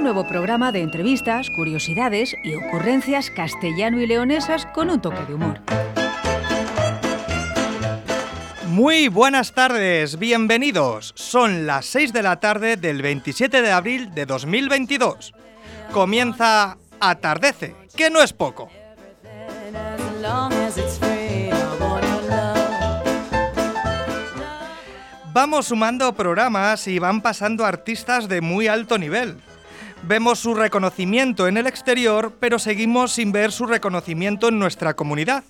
[0.00, 5.60] Nuevo programa de entrevistas, curiosidades y ocurrencias castellano y leonesas con un toque de humor.
[8.68, 11.12] Muy buenas tardes, bienvenidos.
[11.16, 15.34] Son las 6 de la tarde del 27 de abril de 2022.
[15.92, 18.70] Comienza Atardece, que no es poco.
[25.32, 29.36] Vamos sumando programas y van pasando artistas de muy alto nivel.
[30.02, 35.44] Vemos su reconocimiento en el exterior, pero seguimos sin ver su reconocimiento en nuestra comunidad.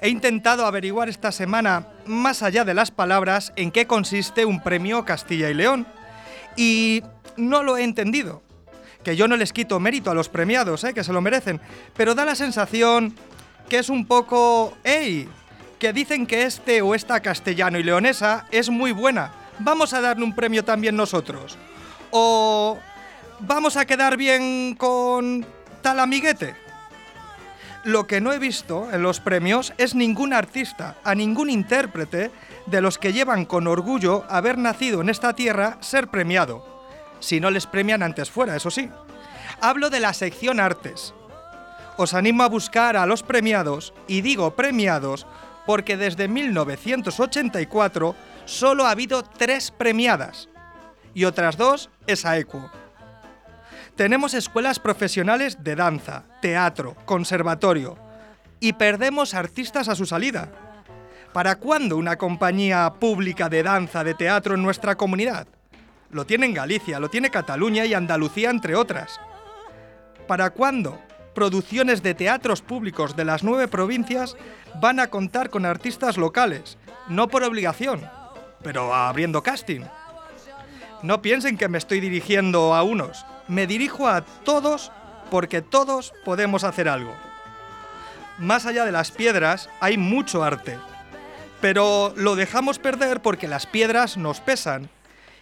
[0.00, 5.04] He intentado averiguar esta semana, más allá de las palabras, en qué consiste un premio
[5.04, 5.86] Castilla y León.
[6.56, 7.02] Y
[7.36, 8.42] no lo he entendido.
[9.02, 10.94] Que yo no les quito mérito a los premiados, ¿eh?
[10.94, 11.60] que se lo merecen,
[11.96, 13.14] pero da la sensación
[13.68, 14.76] que es un poco...
[14.84, 15.28] ¡Ey!
[15.78, 19.32] Que dicen que este o esta castellano y leonesa es muy buena.
[19.58, 21.58] Vamos a darle un premio también nosotros.
[22.10, 22.78] O
[23.40, 25.46] vamos a quedar bien con
[25.82, 26.54] tal amiguete.
[27.84, 32.30] Lo que no he visto en los premios es ningún artista, a ningún intérprete
[32.66, 36.64] de los que llevan con orgullo haber nacido en esta tierra ser premiado.
[37.20, 38.88] Si no les premian antes fuera, eso sí.
[39.60, 41.12] Hablo de la sección artes.
[41.96, 45.26] Os animo a buscar a los premiados, y digo premiados
[45.66, 48.14] porque desde 1984
[48.46, 50.48] solo ha habido tres premiadas,
[51.14, 52.83] y otras dos es AECUO.
[53.96, 57.96] Tenemos escuelas profesionales de danza, teatro, conservatorio
[58.58, 60.50] y perdemos artistas a su salida.
[61.32, 65.46] ¿Para cuándo una compañía pública de danza, de teatro en nuestra comunidad?
[66.10, 69.20] Lo tiene en Galicia, lo tiene Cataluña y Andalucía, entre otras.
[70.26, 70.98] ¿Para cuándo
[71.32, 74.36] producciones de teatros públicos de las nueve provincias
[74.80, 76.78] van a contar con artistas locales?
[77.08, 78.00] No por obligación,
[78.60, 79.82] pero abriendo casting.
[81.04, 84.92] No piensen que me estoy dirigiendo a unos, me dirijo a todos
[85.30, 87.14] porque todos podemos hacer algo.
[88.38, 90.78] Más allá de las piedras hay mucho arte,
[91.60, 94.90] pero lo dejamos perder porque las piedras nos pesan.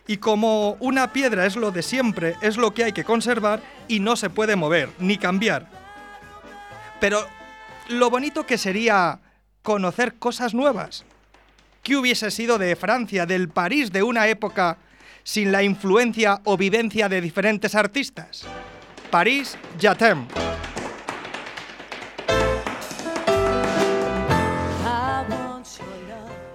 [0.07, 4.01] Y como una piedra es lo de siempre, es lo que hay que conservar y
[4.01, 5.69] no se puede mover ni cambiar.
[7.01, 7.27] Pero
[7.89, 9.21] lo bonito que sería
[9.62, 11.05] conocer cosas nuevas.
[11.83, 14.79] ¿Qué hubiese sido de Francia, del París de una época
[15.25, 18.44] sin la influencia o vivencia de diferentes artistas.
[19.10, 20.27] París, Jatem.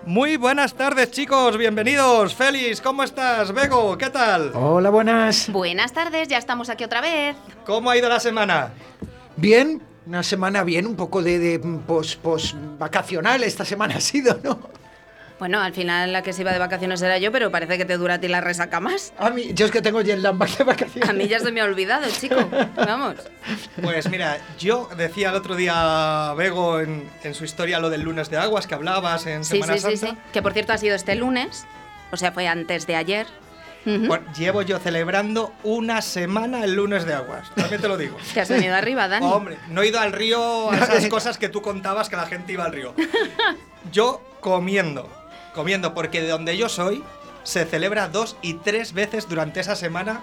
[0.05, 2.33] Muy buenas tardes chicos, bienvenidos.
[2.33, 3.53] Félix, ¿cómo estás?
[3.53, 4.51] Bego, ¿qué tal?
[4.55, 5.51] Hola, buenas.
[5.51, 7.35] Buenas tardes, ya estamos aquí otra vez.
[7.65, 8.71] ¿Cómo ha ido la semana?
[9.35, 14.39] Bien, una semana bien, un poco de, de pos, pos vacacional esta semana ha sido,
[14.43, 14.57] ¿no?
[15.39, 17.95] Bueno, al final la que se iba de vacaciones era yo, pero parece que te
[17.97, 19.13] dura a ti la resaca más.
[19.19, 21.07] A mí, yo es que tengo jet lag de vacaciones.
[21.07, 22.35] A mí ya se me ha olvidado, chico.
[22.75, 23.15] Vamos.
[23.81, 28.29] Pues mira, yo decía el otro día, Bego, en, en su historia lo del lunes
[28.31, 30.15] de aguas que hablabas en Sí, Semana sí, sí, Santa.
[30.15, 30.29] sí.
[30.33, 31.65] Que por cierto ha sido este lunes,
[32.11, 33.27] o sea, fue antes de ayer.
[33.85, 34.07] Ujú.
[34.07, 38.17] Bueno, llevo yo celebrando una semana el lunes de aguas, también te lo digo.
[38.33, 39.25] Que has venido arriba, Dani.
[39.25, 42.53] Hombre, no he ido al río a esas cosas que tú contabas que la gente
[42.53, 42.95] iba al río.
[43.91, 45.09] Yo comiendo,
[45.57, 47.03] comiendo, porque de donde yo soy
[47.43, 50.21] se celebra dos y tres veces durante esa semana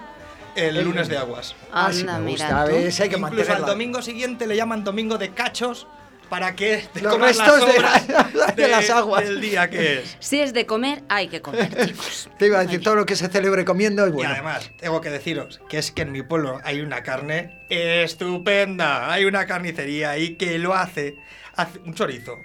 [0.55, 1.55] el El lunes de aguas.
[1.71, 2.63] Ah, Anda, me mira gusta.
[2.63, 2.69] Hay
[3.09, 3.67] que Incluso al mantenerla.
[3.67, 5.85] domingo siguiente le llaman domingo de cachos
[6.29, 8.07] para que te Los comas las restos de- sobras
[8.55, 9.23] de las aguas.
[9.25, 10.17] del día que es.
[10.21, 12.29] Si es de comer, hay que comer, chicos.
[12.39, 12.83] Te iba a decir, Oye.
[12.85, 14.29] todo lo que se celebre comiendo es bueno.
[14.29, 19.11] Y además, tengo que deciros que es que en mi pueblo hay una carne estupenda.
[19.11, 21.15] Hay una carnicería ahí que lo hace,
[21.55, 22.39] hace un chorizo,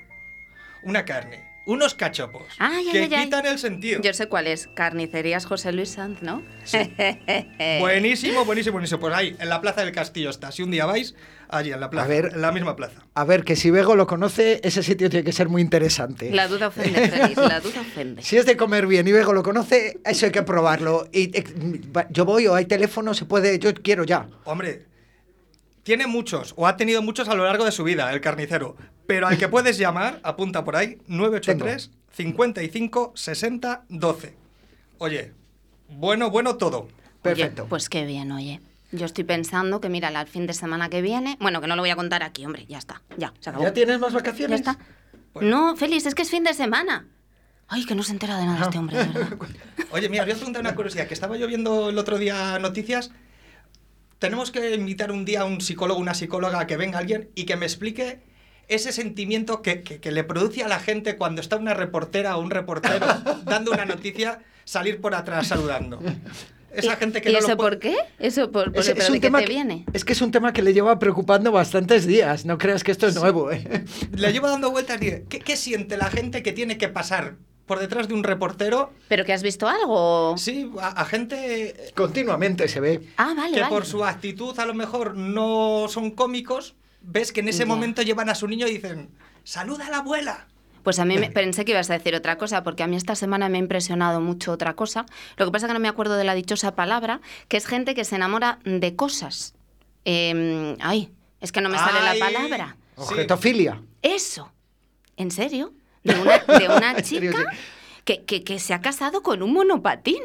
[0.82, 3.24] una carne unos cachopos Ay, que ay, ay.
[3.24, 4.00] quitan el sentido.
[4.02, 4.68] Yo sé cuál es.
[4.74, 6.42] Carnicerías José Luis Sanz, ¿no?
[7.80, 9.00] Buenísimo, buenísimo, buenísimo.
[9.00, 10.50] Pues ahí, en la Plaza del Castillo está.
[10.52, 11.14] Si un día vais,
[11.48, 12.30] allí en la plaza, A ver.
[12.34, 13.02] en la misma plaza.
[13.14, 16.30] A ver, que si Bego lo conoce, ese sitio tiene que ser muy interesante.
[16.30, 18.22] La duda ofende, Félix, la duda ofende.
[18.30, 21.08] Si es de comer bien y Bego lo conoce, eso hay que probarlo.
[21.12, 21.44] Y eh,
[22.10, 24.26] yo voy o hay teléfono, se puede, yo quiero ya.
[24.44, 24.86] Hombre,
[25.82, 28.76] tiene muchos, o ha tenido muchos a lo largo de su vida, el carnicero.
[29.06, 34.34] Pero al que puedes llamar, apunta por ahí, 983 55 60 12.
[34.98, 35.32] Oye,
[35.88, 36.88] bueno, bueno todo.
[37.22, 37.62] Perfecto.
[37.62, 38.60] Oye, pues qué bien, oye.
[38.92, 41.36] Yo estoy pensando que, mira, al fin de semana que viene.
[41.40, 43.02] Bueno, que no lo voy a contar aquí, hombre, ya está.
[43.16, 43.64] Ya, se acabó.
[43.64, 44.60] ¿Ya tienes más Ya vacaciones?
[44.60, 44.78] está.
[45.32, 47.06] Pues- No, Félix, es que es fin de semana.
[47.68, 49.38] Ay, que no se entera de nada este hombre, de verdad.
[49.92, 53.12] Oye, mira, voy a preguntar una curiosidad, que estaba yo viendo el otro día noticias.
[54.20, 57.44] Tenemos que invitar un día a un psicólogo, una psicóloga, a que venga alguien y
[57.46, 58.20] que me explique
[58.68, 62.40] ese sentimiento que, que- que le produce a la gente cuando está una reportera o
[62.40, 63.04] un reportero
[63.44, 66.00] dando una noticia, salir por atrás saludando.
[66.72, 67.96] Esa ¿Y- gente que ¿Y no eso lo puede- por qué?
[68.20, 69.86] ¿Eso por, por- Es, es un de tema te que- viene?
[69.92, 72.44] es que es un tema que le lleva preocupando bastantes días.
[72.44, 73.84] No creas que esto es nuevo, ¿eh?
[74.12, 77.34] Le llevo dando vueltas y dice, ¿qué, qué siente la gente que tiene que pasar
[77.70, 78.92] por detrás de un reportero?
[79.06, 80.34] ¿Pero que has visto algo?
[80.36, 83.00] Sí, a, a gente Continuamente se ve.
[83.16, 83.72] Ah, vale, que vale.
[83.72, 87.66] por su actitud a lo mejor no son cómicos, ves que en ese Ya.
[87.66, 89.08] momento llevan a su niño y dicen,
[89.44, 90.48] saluda a la abuela.
[90.82, 93.14] Pues a mí me, pensé que ibas a decir otra cosa, porque a mí esta
[93.14, 95.06] semana me ha impresionado mucho otra cosa.
[95.36, 97.94] Lo que pasa es que no me acuerdo de la dichosa palabra, que es gente
[97.94, 99.54] que se enamora de cosas.
[100.04, 102.76] Em, ay, es que no me sale Ay, la palabra.
[102.96, 103.02] Sí.
[103.12, 103.80] Objetofilia.
[104.02, 104.50] Eso.
[105.16, 105.72] ¿En serio?
[106.04, 107.44] De una, de una chica
[108.04, 110.22] que, que- que se ha casado con un monopatín.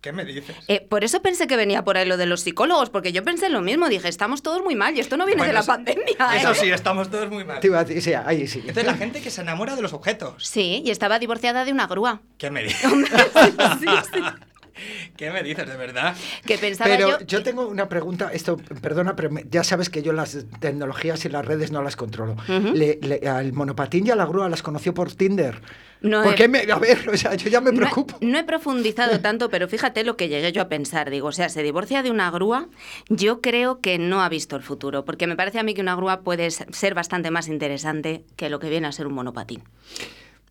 [0.00, 0.56] ¿Qué me dices?
[0.68, 3.50] Eh, por eso pensé que venía por ahí lo de los psicólogos, porque yo pensé
[3.50, 3.86] lo mismo.
[3.90, 6.04] Dije, estamos todos muy mal y esto no viene Bueno, de la eso- pandemia.
[6.36, 6.54] Eso ¿eh?
[6.54, 7.60] sí, estamos todos muy mal.
[7.60, 8.60] Decir, sí, ahí sí.
[8.60, 10.46] Entonces la gente que se enamora de los objetos.
[10.46, 12.22] Sí, y estaba divorciada de una grúa.
[12.38, 12.80] ¿Qué me dices?
[13.80, 14.20] sí, sí.
[15.16, 16.16] ¿Qué me dices, de verdad?
[16.44, 17.26] Que pensaba Pero yo...
[17.26, 21.44] yo tengo una pregunta, esto, perdona, pero ya sabes que yo las tecnologías y las
[21.44, 22.36] redes no las controlo.
[22.48, 25.60] Le- le- al monopatín y a la grúa las conoció por Tinder.
[26.02, 28.16] No ¿Por he- qué me, a ver, o sea, yo ya me No he- preocupo.
[28.22, 31.10] No, he profundizado tanto, pero fíjate lo que llegué yo a pensar.
[31.10, 32.68] Digo, o sea, se divorcia de una grúa.
[33.10, 35.94] Yo creo que no ha visto el futuro, porque me parece a mí que una
[35.96, 39.62] grúa puede ser bastante más interesante que lo que viene a ser un monopatín.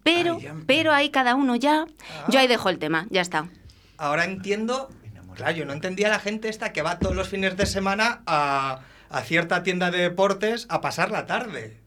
[0.03, 1.85] Pero, Ay, ya- pero ahí cada uno ya.
[2.29, 3.47] Yo ahí dejo el tema, ya está.
[3.99, 4.89] Ahora entiendo.
[5.35, 8.23] Claro, yo no entendía a la gente esta que va todos los fines de semana
[8.25, 8.79] a,
[9.09, 11.77] a cierta tienda de deportes a pasar la tarde.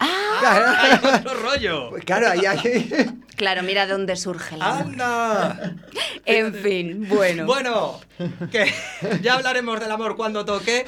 [0.00, 1.90] Ah, ¡Hay otro rollo!
[1.90, 3.14] Pues claro, ahí hay...
[3.36, 4.86] Claro, mira de dónde surge el amor.
[4.86, 5.76] ¡Anda!
[6.24, 7.46] En fin, bueno.
[7.46, 8.00] Bueno,
[8.50, 8.70] que
[9.22, 10.84] ya hablaremos del amor cuando toque.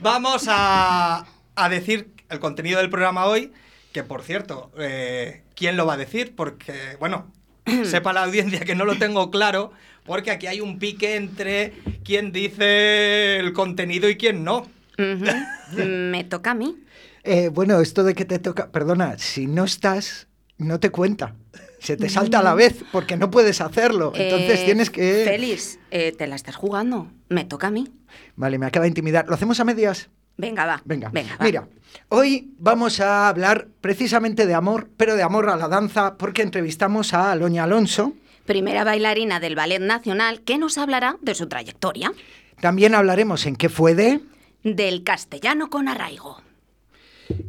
[0.00, 1.26] Vamos a,
[1.56, 3.52] a decir el contenido del programa hoy,
[3.92, 6.36] que por cierto, eh, ¿quién lo va a decir?
[6.36, 7.32] Porque, bueno,
[7.84, 9.72] sepa la audiencia que no lo tengo claro,
[10.06, 11.72] porque aquí hay un pique entre
[12.04, 14.66] quién dice el contenido y quién no.
[15.76, 16.76] Me toca a mí.
[17.24, 21.34] Eh, bueno, esto de que te toca, perdona, si no estás, no te cuenta.
[21.80, 24.12] Se te salta a la vez porque no puedes hacerlo.
[24.14, 25.24] Entonces Eh, tienes que...
[25.26, 27.12] Félix, eh, te la estás jugando.
[27.28, 27.92] Me toca a mí.
[28.34, 29.26] Vale, me acaba de intimidar.
[29.28, 30.08] ¿Lo hacemos a medias?
[30.36, 30.82] Venga, va.
[30.84, 31.44] Venga, Venga, va.
[31.44, 31.68] mira,
[32.08, 37.12] hoy vamos a hablar precisamente de amor, pero de amor a la danza, porque entrevistamos
[37.14, 38.14] a Aloña Alonso.
[38.46, 42.12] Primera bailarina del Ballet Nacional que nos hablará de su trayectoria.
[42.60, 44.20] También hablaremos en qué fue de
[44.62, 46.40] Del castellano con arraigo.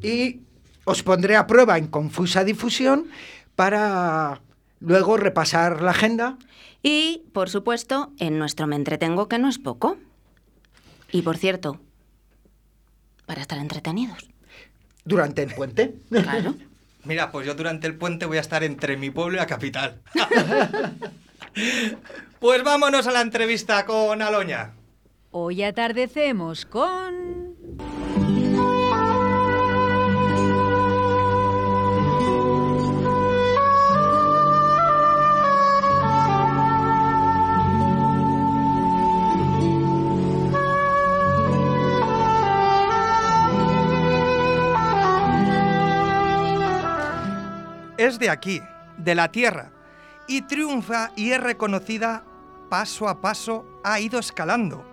[0.01, 0.41] y
[0.85, 3.07] os pondré a prueba en confusa difusión
[3.55, 4.41] para
[4.79, 6.37] luego repasar la agenda.
[6.81, 9.97] Y, por supuesto, en nuestro Me Entretengo, que no es poco.
[11.11, 11.79] Y, por cierto,
[13.25, 14.29] para estar entretenidos.
[15.05, 15.95] Durante el puente.
[16.09, 16.55] Claro.
[17.07, 20.01] Mira, pues yo durante el puente voy a estar entre mi pueblo y la capital.
[22.39, 24.73] pues vámonos a la entrevista con Aloña.
[25.31, 27.55] Hoy atardecemos con...
[48.07, 48.61] Es de aquí,
[48.97, 49.73] de la tierra,
[50.29, 52.23] y triunfa y es reconocida
[52.69, 54.85] paso a paso, ha ido escalando.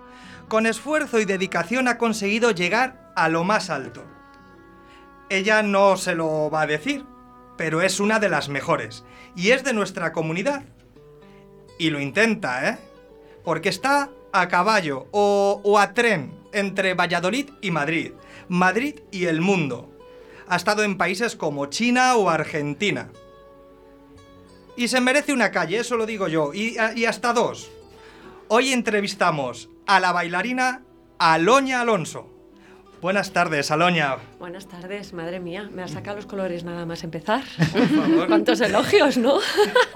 [0.48, 4.02] Con esfuerzo y dedicación ha conseguido llegar a lo más alto.
[5.28, 7.06] Ella no se lo va a decir,
[7.56, 9.04] pero es una de las mejores,
[9.36, 10.64] y es de nuestra comunidad.
[11.78, 12.78] Y lo intenta, ¿eh?
[13.44, 18.14] Porque está a caballo o, o a tren entre Valladolid y Madrid,
[18.48, 19.93] Madrid y el mundo.
[20.48, 23.10] Ha estado en países como China o Argentina.
[24.76, 26.52] Y se merece una calle, eso lo digo yo.
[26.52, 27.70] Y, y hasta dos.
[28.48, 30.82] Hoy entrevistamos a la bailarina
[31.18, 32.30] Aloña Alonso.
[33.00, 34.16] Buenas tardes, Aloña.
[34.38, 35.68] Buenas tardes, madre mía.
[35.70, 37.42] Me ha sacado los colores nada más empezar.
[37.70, 38.26] Por favor.
[38.28, 39.40] Cuántos elogios, ¿no?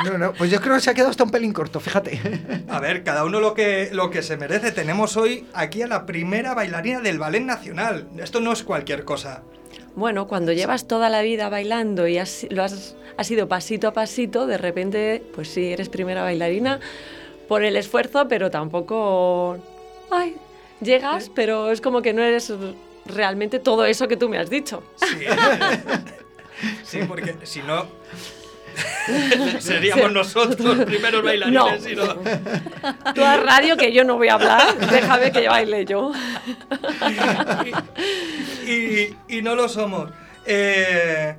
[0.05, 2.21] No, no, pues yo creo que se ha quedado hasta un pelín corto, fíjate.
[2.69, 4.73] A ver, cada uno lo que, lo que se merece.
[4.73, 8.09] Tenemos hoy aquí a la primera bailarina del Ballet Nacional.
[8.19, 9.43] Esto no es cualquier cosa.
[9.99, 13.93] Bueno, cuando llevas toda la vida bailando y has, lo has, has ido pasito a
[13.93, 16.79] pasito, de repente, pues sí, eres primera bailarina
[17.49, 19.59] por el esfuerzo, pero tampoco...
[20.09, 20.37] Ay,
[20.81, 22.53] llegas, pero es como que no eres
[23.07, 24.85] realmente todo eso que tú me has dicho.
[24.95, 25.25] Sí,
[26.85, 27.87] sí porque si no...
[29.61, 31.83] Seríamos nosotros los primeros bailarines.
[31.83, 31.89] No.
[31.91, 36.13] y no- Tú a radio que yo no voy a hablar, déjame que baile yo.
[38.67, 40.11] y, y no lo somos.
[40.47, 41.35] Eh,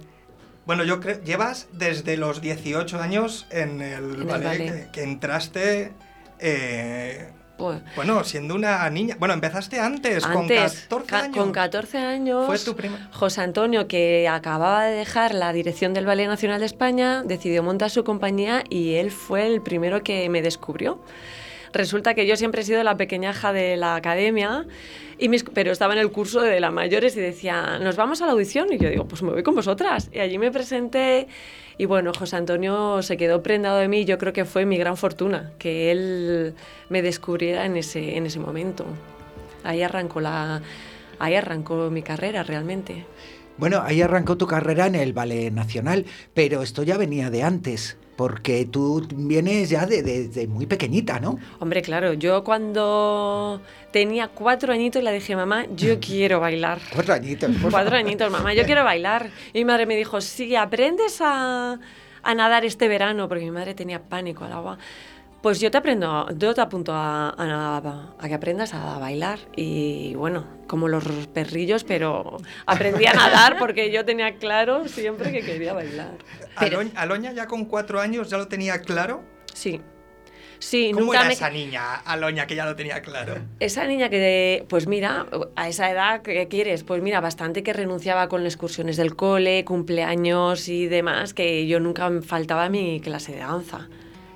[0.66, 4.86] bueno, yo creo, llevas desde los 18 años en el el ballet, ballet.
[4.86, 5.92] Que, que entraste,
[6.40, 7.30] eh,
[7.60, 9.18] Pues, bueno, siendo una niña.
[9.20, 11.38] Bueno, empezaste antes, con Antes, 14 ca- años.
[11.38, 16.06] con 14 años, Fue tu primer- José Antonio, que acababa de dejar la dirección del
[16.06, 20.42] Ballet Nacional de España, decidió montar su compañía y él fue el primero que me
[20.42, 21.00] descubrió.
[21.74, 24.66] Resulta que yo siempre he sido la pequeñaja de la academia,
[25.18, 28.26] y mis- pero estaba en el curso de las mayores y decía, ¿nos vamos a
[28.26, 28.72] la audición?
[28.72, 30.10] Y yo digo, pues me voy con vosotras.
[30.14, 31.28] Y allí me presenté
[31.78, 34.06] y bueno, José Antonio se quedó prendado de mí.
[34.06, 36.54] Yo creo que fue mi gran fortuna que él
[36.90, 38.86] me descubriera en ese, en ese momento.
[39.64, 40.62] Ahí arrancó, la,
[41.20, 43.06] ahí arrancó mi carrera realmente.
[43.58, 47.98] Bueno, ahí arrancó tu carrera en el Ballet Nacional, pero esto ya venía de antes,
[48.20, 51.40] porque tú vienes ya de, de- de muy pequeñita, ¿no?
[51.60, 53.62] Hombre, claro, yo cuando
[53.92, 56.80] tenía cuatro añitos le dije, mamá, yo quiero bailar.
[56.94, 57.50] Cuatro añitos.
[57.62, 59.30] por Cuatro añitos, mamá, yo quiero bailar.
[59.54, 61.80] Y mi madre me dijo, si aprendes a,
[62.22, 64.78] a nadar este verano, porque mi madre tenía pánico al agua,
[65.42, 69.40] pues yo te aprendo, yo te apunto a, a- a que aprendas a bailar.
[69.56, 71.04] Y bueno, como los
[71.34, 76.18] perrillos, pero aprendí a nadar porque yo tenía claro siempre que quería bailar.
[76.60, 79.24] Pero- Aloñ- Aloña ya con cuatro años ya lo tenía claro.
[79.54, 79.82] Sí.
[80.62, 81.34] Sí, ¿Cómo nunca era me...
[81.36, 83.36] esa niña, Aloña, que ya lo tenía claro?
[83.62, 86.84] Esa niña que, pues mira, a esa edad, ¿qué quieres?
[86.84, 91.80] Pues mira, bastante que renunciaba con las excursiones del cole, cumpleaños y demás, que yo
[91.80, 93.88] nunca faltaba a mi clase de danza.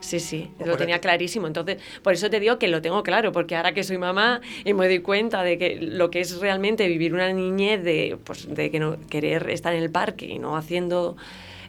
[0.03, 1.47] Sí, sí, lo tenía clarísimo.
[1.47, 4.73] Entonces, por eso te digo que lo tengo claro, porque ahora que soy mamá y
[4.73, 8.69] me doy cuenta de que lo que es realmente vivir una niñez de, pues, de
[8.69, 11.15] que no querer estar en el parque y no haciendo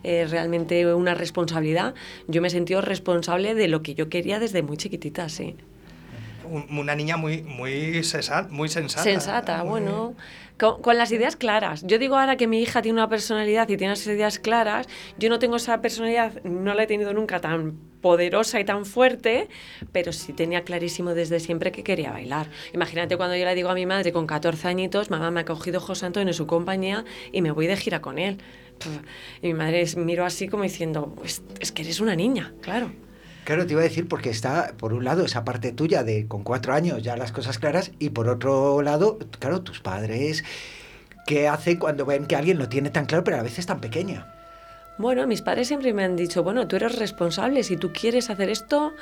[0.02, 1.94] eh, realmente una responsabilidad,
[2.26, 5.54] yo me he sentido responsable de lo que yo quería desde muy chiquitita, sí.
[6.50, 9.04] Un- Una niña muy, muy, sesa- muy sensata.
[9.04, 10.14] Sensata, bueno,
[10.58, 11.84] con, con las ideas claras.
[11.86, 14.88] Yo digo ahora que mi hija tiene una personalidad y tiene las ideas claras,
[15.18, 19.49] yo no tengo esa personalidad, no la he tenido nunca tan poderosa y tan fuerte,
[19.90, 22.50] pero sí tenía clarísimo desde siempre que quería bailar.
[22.75, 25.80] Imagínate cuando yo le digo a mi madre con 14 añitos, mamá me ha cogido
[25.80, 28.42] José Antonio en su compañía y me voy de gira con él.
[29.40, 32.92] Y mi madre miró así como diciendo, pues es que eres una niña, claro.
[33.44, 36.44] Claro, te iba a decir porque está, por un lado, esa parte tuya de con
[36.44, 40.44] cuatro años ya las cosas claras y por otro lado, claro, tus padres,
[41.26, 44.26] ¿qué hacen cuando ven que alguien lo tiene tan claro pero a veces tan pequeña?
[44.96, 48.48] Bueno, mis padres siempre me han dicho, bueno, tú eres responsable, si tú quieres hacer
[48.48, 48.92] esto,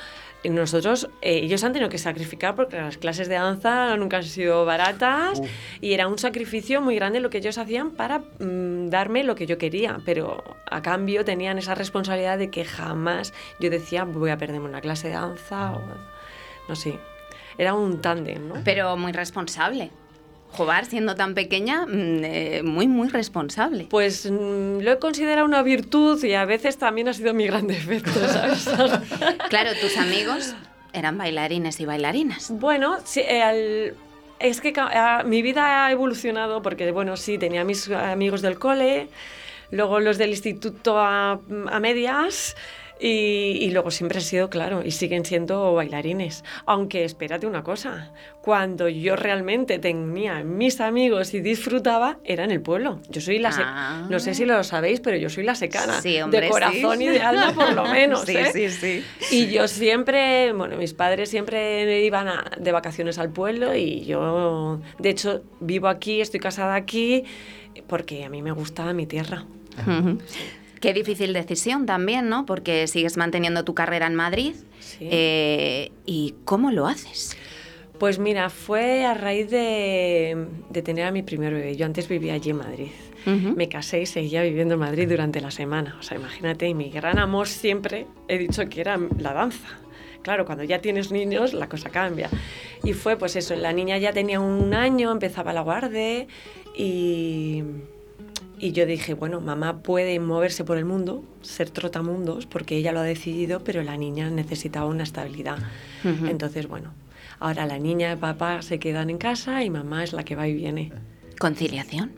[0.43, 4.23] y nosotros, eh, ellos han tenido que sacrificar porque las clases de danza nunca han
[4.25, 5.49] sido baratas Uf.
[5.81, 9.47] y era un sacrificio muy grande lo que ellos hacían para mm, darme lo que
[9.47, 14.39] yo quería, pero a cambio tenían esa responsabilidad de que jamás yo decía voy a
[14.39, 15.81] perderme una clase de danza o
[16.69, 16.99] no sé,
[17.59, 18.55] era un tándem, ¿no?
[18.65, 19.91] Pero muy responsable.
[20.53, 23.87] Jugar siendo tan pequeña, mm, eh, muy, muy responsable.
[23.89, 27.67] Pues mm, lo he considerado una virtud y a veces también ha sido mi gran
[27.67, 28.69] defecto, ¿sabes?
[29.49, 30.55] Claro, tus amigos
[30.93, 32.51] eran bailarines y bailarinas.
[32.51, 33.23] Bueno, sí,
[34.39, 39.09] es que ah, mi vida ha evolucionado porque, bueno, sí, tenía mis amigos del cole,
[39.71, 41.41] luego los del instituto a,
[41.71, 42.57] a medias
[43.05, 46.45] y, y luego siempre he sido, claro, y siguen siendo bailarines.
[46.67, 52.61] Aunque espérate una cosa, cuando yo realmente tenía mis amigos y disfrutaba, era en el
[52.61, 53.01] pueblo.
[53.09, 53.51] Yo soy la...
[53.55, 54.07] Ah.
[54.09, 56.01] No sé si lo sabéis, pero yo soy la secana.
[56.01, 57.05] Sí, hombre, de corazón sí.
[57.05, 58.23] y de alma, por lo menos.
[58.23, 58.51] Sí, ¿eh?
[58.53, 59.05] sí, sí.
[59.33, 64.81] Y yo siempre, bueno, mis padres siempre iban a- de vacaciones al pueblo y yo,
[64.99, 67.25] de hecho, vivo aquí, estoy casada aquí,
[67.89, 69.45] porque a mí me gusta mi tierra.
[69.87, 70.19] Ujú.
[70.83, 72.45] Qué difícil decisión también, ¿no?
[72.45, 74.55] Porque sigues manteniendo tu carrera en Madrid.
[74.81, 75.09] Sí.
[75.11, 77.37] Eh, ¿Y cómo lo haces?
[78.01, 81.77] Pues mira, fue a raíz de, de tener a mi primer bebé.
[81.77, 82.91] Yo antes vivía allí en Madrid.
[83.25, 85.97] Me casé y seguía viviendo en Madrid durante la semana.
[86.01, 89.69] O sea, imagínate, y mi gran amor siempre he dicho que era la danza.
[90.23, 92.29] Claro, cuando ya tienes niños, la cosa cambia.
[92.83, 96.27] Y fue pues eso, la niña ya tenía un año, empezaba la guarde
[96.77, 97.63] y,
[98.63, 103.01] y yo dije, bueno, mamá puede moverse por el mundo, ser trotamundos, porque ella lo
[103.01, 105.59] ha decidido, pero la niña necesitaba una estabilidad.
[106.05, 106.27] Ujú.
[106.27, 106.95] Entonces, bueno,
[107.41, 110.47] ahora la niña y papá se quedan en casa y mamá es la que va
[110.47, 110.93] y viene.
[111.41, 112.13] Conciliación.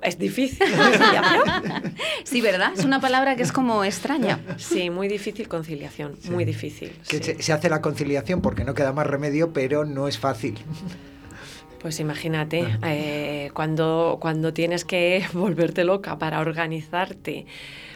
[0.00, 0.66] Es difícil.
[0.74, 1.94] conciliación.
[2.24, 2.72] Sí, ¿verdad?
[2.74, 4.40] Es una palabra que es como extraña.
[4.56, 6.92] Sí, muy difícil conciliación, muy difícil.
[7.06, 7.24] Que sí.
[7.24, 10.56] se, se hace la conciliación porque no queda más remedio, pero no es fácil.
[11.82, 17.44] Pues imagínate, eh, cuando, cuando tienes que volverte loca para organizarte.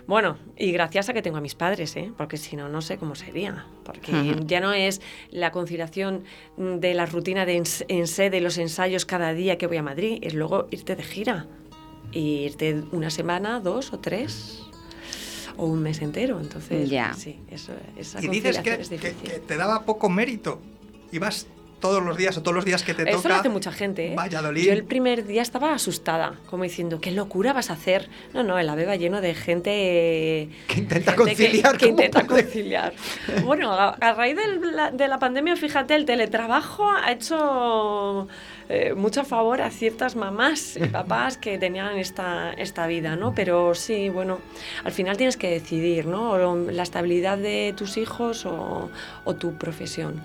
[0.09, 2.13] Bueno, y gracias a que tengo a mis padres, ¿eh?
[2.17, 3.67] porque si no, no sé cómo sería.
[3.85, 5.01] Porque ya no es
[5.31, 6.25] la conciliación
[6.57, 10.35] de la rutina de en sede, los ensayos cada día que voy a Madrid, es
[10.35, 11.47] luego irte de gira.
[12.13, 14.63] Y irte una semana, dos o tres,
[15.57, 16.41] o un mes entero.
[16.41, 17.13] Entonces, Ya.
[17.15, 20.61] sí, eso, esa Y dices que, conciliación es que te daba poco mérito.
[21.11, 21.49] Ibas
[21.81, 23.29] todos los días o todos los días que te Eso toca.
[23.29, 24.13] lo hace mucha gente.
[24.13, 24.15] ¿eh?
[24.17, 24.65] Valladolid.
[24.65, 28.09] Yo el primer día estaba asustada, como diciendo, ¿qué locura vas a hacer?
[28.33, 32.01] No, no, el AVE va lleno de gente Que intenta gente que- conciliar Que, como
[32.03, 32.43] intenta puede.
[32.45, 32.93] conciliar.
[33.45, 38.27] Bueno, a, a raíz del- la- de la pandemia, fíjate, el teletrabajo ha hecho
[38.69, 43.35] eh, mucho favor a ciertas mamás y papás que tenían esta, esta vida, ¿no?
[43.35, 44.39] Pero sí, bueno,
[44.83, 46.31] al final tienes que decidir, ¿no?
[46.33, 48.91] O la estabilidad de tus hijos o,
[49.25, 50.21] o tu profesión.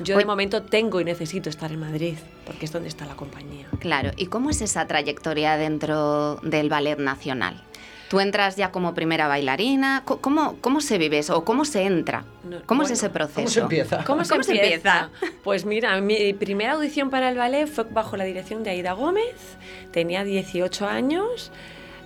[0.00, 3.66] Yo de momento tengo y necesito estar en Madrid, porque es donde está la compañía.
[3.78, 7.62] Claro, ¿y cómo es esa trayectoria dentro del Ballet Nacional?
[8.08, 10.02] ¿Tú entras ya como primera bailarina?
[10.04, 11.34] ¿Cómo, cómo se vive eso?
[11.34, 12.24] ¿O cómo se entra?
[12.66, 13.40] ¿Cómo es ese proceso?
[13.40, 14.04] ¿Cómo se empieza?
[14.04, 15.08] ¿Cómo, se, ¿Cómo se empieza?
[15.42, 19.56] Pues mira, mi primera audición para el ballet fue bajo la dirección de Aida Gómez,
[19.92, 21.50] tenía 18 años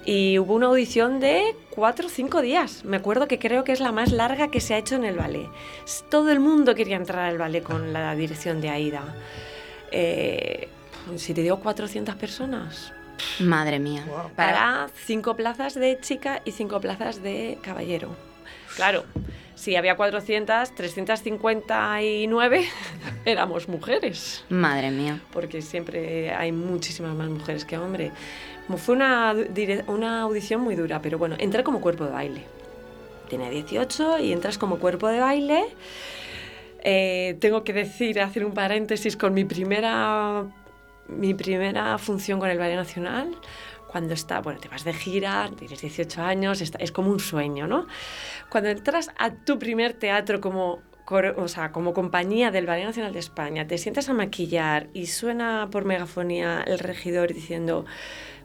[0.06, 2.84] y hubo una audición de 4 o 5 días.
[2.84, 5.16] Me acuerdo que creo que es la más larga que se ha hecho en el
[5.16, 5.48] ballet.
[6.08, 9.02] Todo el mundo quería entrar al ballet con la dirección de Aida.
[9.90, 10.68] Eh,
[11.16, 12.92] si te digo 400 personas,
[13.40, 14.04] Madre mía.
[14.36, 18.14] Para cinco plazas de chica y cinco plazas de caballero.
[18.76, 19.04] Claro,
[19.54, 22.69] si había 400, 359
[23.25, 25.21] éramos mujeres, Madre mía.
[25.32, 28.12] porque siempre hay muchísimas más mujeres que hombres.
[28.76, 29.35] Fue una,
[29.87, 32.45] una audición muy dura, pero bueno, entré como cuerpo de baile.
[33.29, 35.67] Tenía 18 y entras como cuerpo de baile.
[36.83, 40.45] Eh, tengo que decir, hacer un paréntesis con mi primera,
[41.09, 43.35] mi primera función con el Ballet Nacional.
[43.89, 47.87] Cuando está, bueno, te vas de gira, tienes 18 años, es como un sueño, ¿no?
[48.50, 50.83] Cuando entras a tu primer teatro como,
[51.37, 55.69] o sea, como compañía del Ballet Nacional de España, te sientas a maquillar y suena
[55.71, 57.85] por megafonía el regidor diciendo,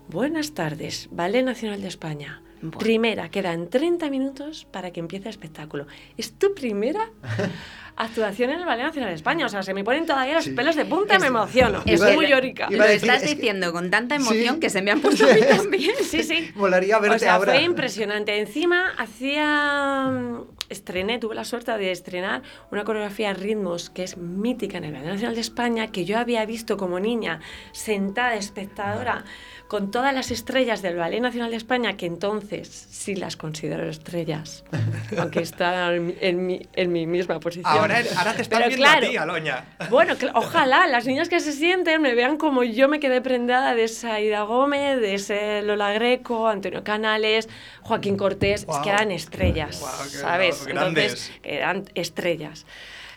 [0.07, 2.41] buenas tardes, Ballet Nacional de España.
[2.61, 2.77] Buah.
[2.77, 5.87] Primera, quedan 30 minutos para que empiece el espectáculo.
[6.15, 7.09] Es tu primera
[7.95, 9.47] actuación en el Ballet Nacional de España.
[9.47, 10.51] O sea, se me ponen todavía los Sí.
[10.51, 11.81] pelos de punta, me emociono.
[11.87, 12.69] Es muy lo- llorica.
[12.69, 14.59] Lo a decir, estás es que- diciendo con tanta emoción Sí.
[14.59, 15.91] que se me han puesto a mí también.
[16.03, 16.51] Sí, sí.
[16.55, 17.53] Molaría verte o sea, ahora.
[17.53, 18.39] fue impresionante.
[18.39, 20.09] Encima hacía...
[20.11, 24.85] mm, Estrené, tuve la suerte de estrenar una coreografía de ritmos que es mítica en
[24.85, 27.41] el Ballet Nacional de España, que yo había visto como niña,
[27.73, 29.25] sentada, espectadora,
[29.71, 34.65] con todas las estrellas del Ballet Nacional de España, que entonces sí las considero estrellas,
[35.17, 37.71] aunque están en, mi- en mi, misma posición.
[37.73, 39.63] Ahora, ahora te están viendo claro, a ti, Aloña.
[39.89, 43.85] bueno, ojalá las niñas que se sienten me vean como yo me quedé prendada de
[43.85, 47.47] esa Ida Gómez, de ese Lola Greco, Antonio Canales,
[47.81, 50.65] Joaquín Cortés, es que eran estrellas, ¿sabes?
[50.67, 51.05] grandes.
[51.13, 52.65] Entonces, eran estrellas.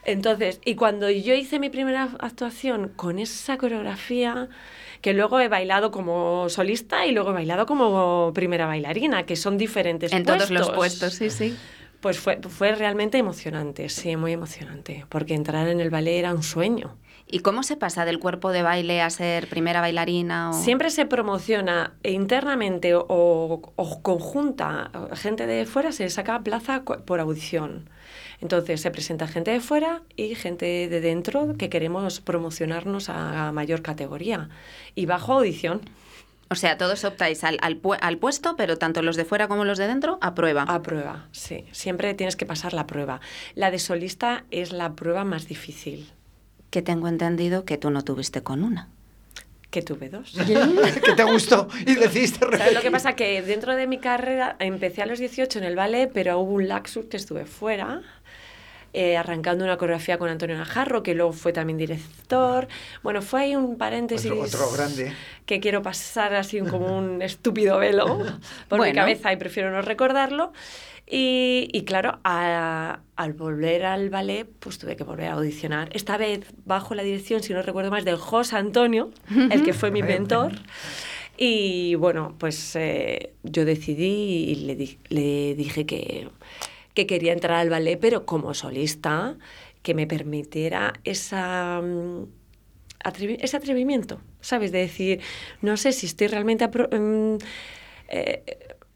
[0.04, 4.48] Entonces, y cuando yo hice mi primera actuación con esa coreografía,
[5.04, 9.58] que luego he bailado como solista y luego he bailado como primera bailarina, que son
[9.58, 11.58] diferentes En todos los puestos, sí, sí.
[12.00, 16.42] Pues fue, fue realmente emocionante, sí, muy emocionante, porque entrar en el ballet era un
[16.42, 16.96] sueño.
[17.34, 20.50] ¿Y cómo se pasa del cuerpo de baile a ser primera bailarina?
[20.50, 20.52] O...
[20.52, 27.90] Siempre se promociona internamente o, o conjunta, gente de fuera se saca plaza por audición.
[28.40, 33.82] Entonces se presenta gente de fuera y gente de dentro que queremos promocionarnos a mayor
[33.82, 34.48] categoría.
[34.94, 35.80] Y bajo audición,
[36.50, 39.64] O sea, todos optáis al, al pu- al puesto, pero tanto los de fuera como
[39.64, 40.62] los de dentro a prueba.
[40.62, 41.64] a prueba, sí.
[41.72, 43.20] Siempre tienes que pasar la prueba.
[43.56, 46.12] La de solista es la prueba más difícil,
[46.74, 48.88] Que tengo entendido que tú no tuviste con una.
[49.70, 50.32] que tuve dos.
[51.06, 53.14] que te gustó y decidiste ¿Sabes lo que pasa?
[53.14, 56.66] Que dentro de mi carrera empecé a los 18 en el ballet, pero hubo un
[56.66, 58.02] laxus que estuve fuera.
[58.92, 62.66] eh, arrancando una coreografía con Antonio Najarro, que luego fue también director.
[63.04, 65.12] Bueno, fue ahí un paréntesis Otro, otro grande.
[65.46, 68.18] que quiero pasar así como un estúpido velo
[68.68, 68.94] por mi Bueno.
[69.00, 70.52] cabeza y prefiero no recordarlo.
[71.06, 75.88] Y, y claro, a- al volver al ballet, pues tuve que volver a audicionar.
[75.92, 79.10] Esta vez bajo la dirección, si no recuerdo más, del José Antonio,
[79.50, 80.52] el que fue mi mentor.
[81.36, 86.28] Y bueno, pues eh, yo decidí y le, di- le dije que,
[86.94, 89.36] que quería entrar al ballet, pero como solista,
[89.82, 92.24] que me permitiera esa, mm,
[93.04, 94.72] atrevi- ese atrevimiento, ¿sabes?
[94.72, 95.20] De decir,
[95.60, 97.36] no sé si estoy realmente mm,
[98.08, 98.42] eh,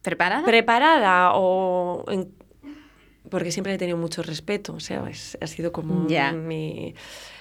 [0.03, 0.45] ¿Preparada?
[0.45, 2.05] preparada o...
[2.11, 2.33] en-
[3.31, 6.95] porque siempre he tenido mucho respeto, o sea, es- ha sido como mi,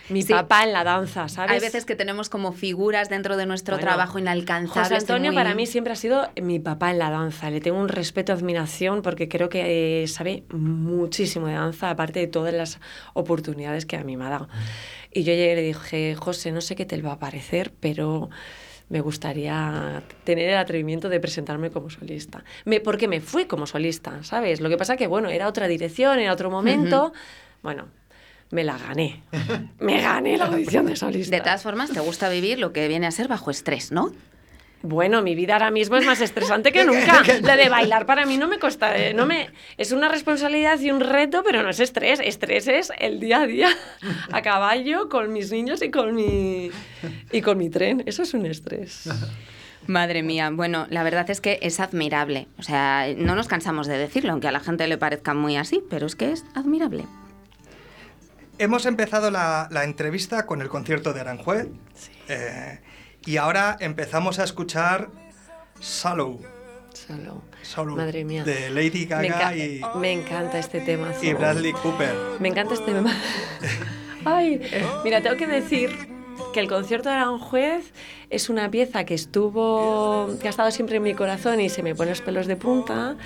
[0.09, 0.33] mi Sí.
[0.33, 1.51] papá en la danza, ¿sabes?
[1.51, 4.83] Hay veces que tenemos como figuras dentro de nuestro Bueno, trabajo inalcanzables.
[4.89, 7.49] José Antonio muy- para mí siempre ha sido mi papá en la danza.
[7.51, 12.27] Le tengo un respeto, admiración, porque creo que eh, sabe muchísimo de danza, aparte de
[12.27, 12.81] todas las
[13.13, 14.49] oportunidades que a mí me ha dado.
[15.13, 18.29] Y yo llegué y le dije, José, no sé qué te va a parecer, pero
[18.89, 22.43] me gustaría tener el atrevimiento de presentarme como solista.
[22.65, 24.61] Me, porque me fui como solista, ¿sabes?
[24.61, 27.11] Lo que pasa que, bueno, era otra dirección, era otro momento.
[27.61, 27.87] Bueno,
[28.49, 29.23] me la gané.
[29.79, 31.35] Me gané la audición de solista.
[31.35, 34.13] De todas formas, te gusta vivir lo que viene a ser bajo estrés, ¿no?
[34.87, 37.21] Bueno, mi vida ahora mismo es más estresante que nunca.
[37.41, 40.91] La de bailar para mí no me costa, eh, no me es una responsabilidad y
[40.91, 42.21] un reto, pero no es estrés.
[42.23, 43.69] Estrés es el día a día
[44.31, 46.71] a caballo con mis niños y con mi
[47.31, 48.01] y con mi tren.
[48.05, 49.09] Eso es un estrés.
[49.87, 52.47] Madre mía, bueno, la verdad es que es admirable.
[52.57, 55.83] O sea, no nos cansamos de decirlo, aunque a la gente le parezca muy así,
[55.89, 57.05] pero es que es admirable.
[58.57, 61.67] Hemos empezado la, la entrevista con el concierto de Aranjuez.
[62.27, 62.79] eh,
[63.27, 65.09] y ahora empezamos a escuchar
[65.81, 66.39] Shallow.
[67.63, 68.45] Shallow, Madre mía.
[68.45, 71.11] De Lady Gaga y, me encanta este tema.
[71.21, 72.15] y Bradley Cooper.
[72.39, 73.13] Me encanta este tema.
[74.25, 74.61] Ay,
[75.03, 75.91] mira, tengo que decir
[76.53, 77.91] que el concierto de Aranjuez
[78.29, 81.95] es una pieza que estuvo, que ha estado siempre en mi corazón y se me
[81.95, 83.17] ponen los pelos de punta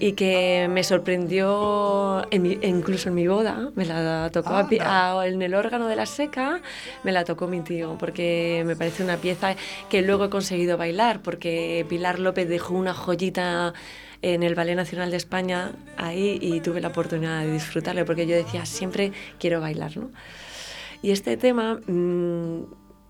[0.00, 4.78] y que me sorprendió en mi- incluso en mi boda, me la tocó a pi-
[4.80, 6.60] a- en el órgano de la seca,
[7.04, 9.56] me la tocó mi tío, porque me parece una pieza
[9.90, 13.74] que luego he conseguido bailar, porque Pilar López dejó una joyita
[14.22, 18.36] en el Ballet Nacional de España ahí y tuve la oportunidad de disfrutarlo, porque yo
[18.36, 20.10] decía, siempre quiero bailar, ¿no?
[21.02, 22.62] Y este tema, mm,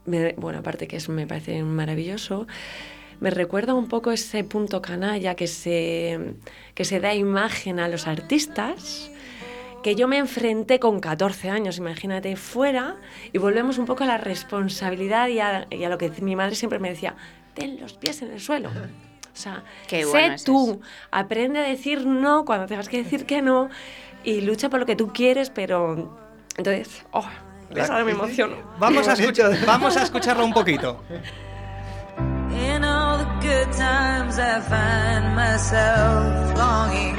[0.07, 2.47] me- bueno, aparte que es, me parece maravilloso,
[3.21, 6.35] me recuerda un poco ese punto canalla que se,
[6.75, 9.11] que se da imagen a los artistas,
[9.83, 12.97] que yo me enfrenté con 14 años, imagínate, fuera,
[13.33, 16.55] y volvemos un poco a la responsabilidad y a, y a lo que mi madre
[16.55, 17.17] siempre me decía,
[17.55, 18.71] ten los pies en el suelo.
[19.29, 20.81] O sea, Qué sé bueno es tú,
[21.13, 23.69] aprende a decir no cuando tengas que decir que no
[24.25, 26.19] y lucha por lo que tú quieres, pero...
[26.57, 27.25] Entonces, oh,
[27.77, 28.57] ahora me emociono.
[28.81, 31.05] Vamos a, escuchar, vamos a escucharlo un poquito.
[33.49, 37.17] Good times, I find myself longing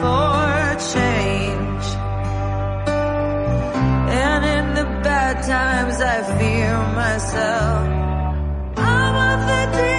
[0.00, 0.58] for
[0.92, 1.86] change.
[4.22, 7.88] And in the bad times, I fear myself.
[8.76, 9.97] I'm of the deep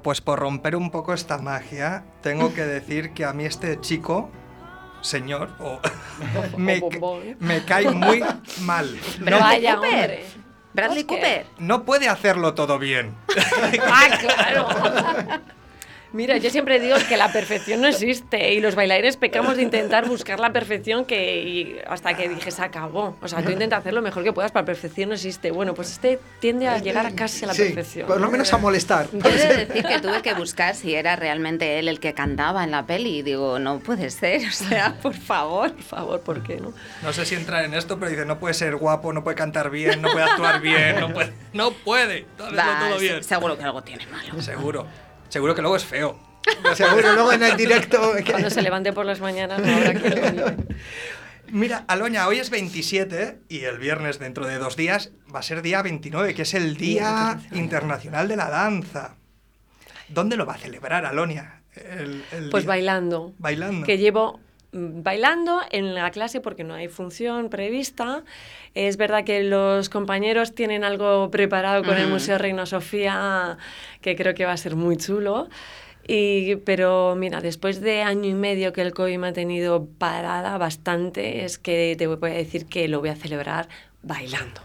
[0.00, 3.78] Bueno, pues por romper un poco esta magia, tengo que decir que a mí este
[3.82, 4.30] chico,
[5.02, 5.78] señor, o-
[6.56, 6.80] me,
[7.38, 8.24] me cae muy
[8.62, 8.98] mal.
[9.22, 10.24] Pero No, Vaya, Cooper.
[10.72, 11.46] Bradley Cooper.
[11.58, 13.14] no puede hacerlo todo bien.
[13.92, 14.68] ¡Ah, claro!
[16.12, 20.08] Mira, yo siempre digo que la perfección no existe y los bailarines pecamos de intentar
[20.08, 23.16] buscar la perfección que y hasta que dije se acabó.
[23.22, 25.50] O sea, tú intenta hacer lo mejor que puedas, pero la perfección no existe.
[25.52, 28.06] Bueno, pues este tiende a llegar a casi a la Sí, perfección.
[28.08, 29.08] por lo menos a molestar.
[29.12, 32.64] Yo he de decir que tuve que buscar si era realmente él el que cantaba
[32.64, 35.72] en la peli y digo, no puede ser, o sea, por favor.
[35.72, 36.72] Por favor, ¿por qué no?
[37.02, 39.70] No sé si entrar en esto, pero dice, no puede ser guapo, no puede cantar
[39.70, 41.32] bien, no puede actuar bien, no puede...
[41.52, 43.22] No puede, hacerlo Va, todo bien.
[43.22, 44.40] Seguro que algo tiene malo.
[44.42, 44.86] Seguro.
[45.30, 46.18] Seguro que luego es feo.
[46.74, 48.12] Seguro, luego en el directo.
[48.24, 50.56] que- Cuando se levante por las mañanas no habrá lo mire.
[51.52, 55.62] Mira, Aloña, hoy es 27 y el viernes dentro de dos días va a ser
[55.62, 59.16] día 29, que es el Día Internacional de la Danza.
[60.08, 61.62] ¿Dónde lo va a celebrar Alonia?
[61.74, 62.68] El- el Pues día?
[62.68, 63.34] bailando.
[63.38, 63.84] Bailando.
[63.86, 64.38] Que llevo
[64.72, 68.22] bailando en la clase porque no hay función prevista.
[68.74, 72.06] Es verdad que los compañeros tienen algo preparado con el.
[72.08, 73.58] Museo Reina Sofía
[74.00, 75.48] que creo que va a ser muy chulo.
[76.06, 80.58] Y, pero mira, después de año y medio que el COVID me ha tenido parada
[80.58, 83.68] bastante, es que te voy a decir que lo voy a celebrar
[84.02, 84.60] bailando.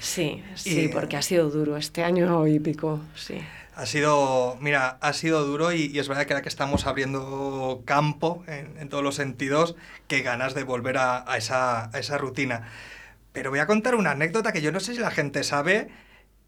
[0.00, 3.38] Sí, sí, Y- porque ha sido duro este año y pico, sí.
[3.78, 8.42] Ha sido, mira, ha sido duro y, es verdad que ahora que estamos abriendo campo
[8.48, 9.76] en, todos los sentidos,
[10.08, 12.68] qué ganas de volver a, a esa, a esa rutina.
[13.32, 15.90] Pero voy a contar una anécdota que yo no sé si la gente sabe.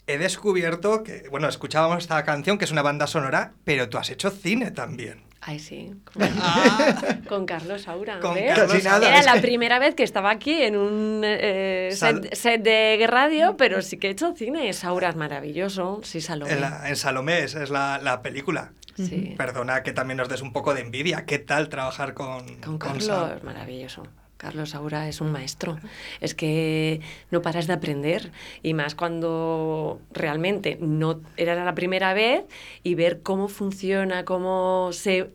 [0.08, 4.10] He descubierto que, bueno, escuchábamos esta canción que es una banda sonora, pero tú has
[4.10, 5.29] hecho cine también.
[5.42, 5.90] Ay, sí.
[6.04, 6.28] Con,
[7.28, 8.20] con Carlos Saura.
[8.20, 13.56] Carlos Era la primera vez que estaba aquí en un eh, set, set de radio,
[13.56, 14.70] pero sí que he hecho cine.
[14.74, 16.00] Saura es maravilloso.
[16.02, 16.52] Sí, Salomé.
[16.52, 18.72] En, la- en Salomé, esa es la, la película.
[18.96, 19.34] Sí.
[19.38, 21.24] Perdona que también nos des un poco de envidia.
[21.24, 24.02] ¿Qué tal trabajar con, Con con Carlos, maravilloso.
[24.40, 25.78] Carlos Saura es un maestro.
[26.22, 28.32] Es que no paras de aprender.
[28.62, 32.44] Y más cuando realmente no era la primera vez
[32.82, 35.30] y ver cómo funciona, cómo se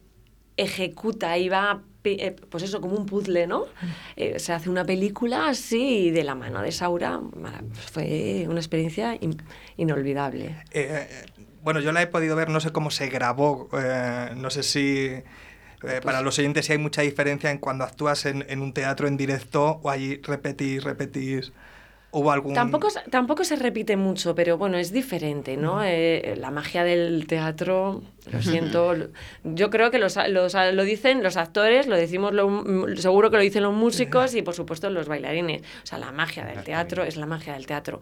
[0.57, 3.65] ejecuta y va, eh, pues eso, como un puzzle, ¿no?
[4.15, 7.19] Eh, se hace una película así de la mano de Saura.
[7.19, 9.37] Mara- Fue una experiencia in-
[9.77, 10.45] inolvidable.
[10.71, 11.25] Eh, eh,
[11.61, 15.09] bueno, yo la he podido ver, no sé cómo se grabó, eh, no sé si...
[15.85, 18.73] eh, Pues para los oyentes, si hay mucha diferencia en cuando actúas en, en un
[18.73, 21.51] teatro en directo o allí repetís, repetís.
[22.11, 22.53] ¿Hubo algún...?
[22.53, 25.83] Tampoco, tampoco se repite mucho, pero bueno, es diferente, ¿no?
[25.83, 28.95] Eh, la magia del teatro, lo siento,
[29.43, 32.63] yo creo que los, los- lo dicen los actores, lo decimos, lo-
[32.95, 35.61] seguro que lo dicen los músicos y por supuesto los bailarines.
[35.83, 37.99] O sea, la magia del teatro es la magia del teatro.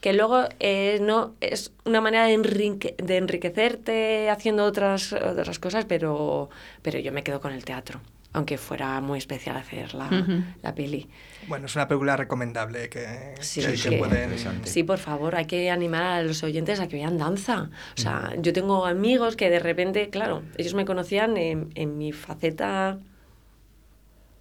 [0.00, 5.84] Que luego eh, no es una manera de, enrique- de enriquecerte haciendo otras, otras cosas,
[5.84, 6.48] pero,
[6.82, 8.00] pero yo me quedo con el teatro,
[8.32, 10.42] aunque fuera muy especial hacer la, Ujú.
[10.62, 11.08] la peli.
[11.48, 14.24] Bueno, es una película recomendable que, Sí, que- que que- pueden...
[14.24, 14.68] interesante.
[14.68, 17.70] Sí, por favor, hay que animar a los oyentes a que vean danza.
[17.96, 22.12] O sea, yo tengo amigos que de repente, claro, ellos me conocían en, en mi
[22.12, 22.98] faceta.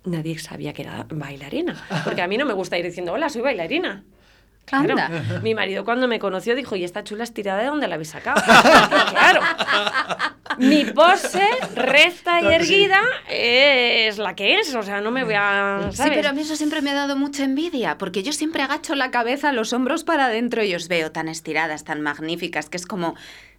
[0.04, 1.84] Nadie sabía que era bailarina.
[2.04, 4.04] Porque a mí no me gusta ir diciendo, hola, soy bailarina.
[4.66, 4.92] Claro.
[4.92, 5.40] Anda.
[5.44, 8.42] Mi marido cuando me conoció dijo, ¿y esta chula estirada de dónde la habéis sacado?
[9.16, 9.42] Claro.
[10.58, 14.74] Mi pose recta y erguida es la que es.
[14.76, 15.90] O sea, no me voy a...
[15.92, 18.96] Sí, pero a mí eso siempre me ha dado mucha envidia, porque yo siempre agacho
[18.96, 22.86] la cabeza, los hombros para adentro y os veo tan estiradas, tan magníficas, que es
[22.86, 23.16] como,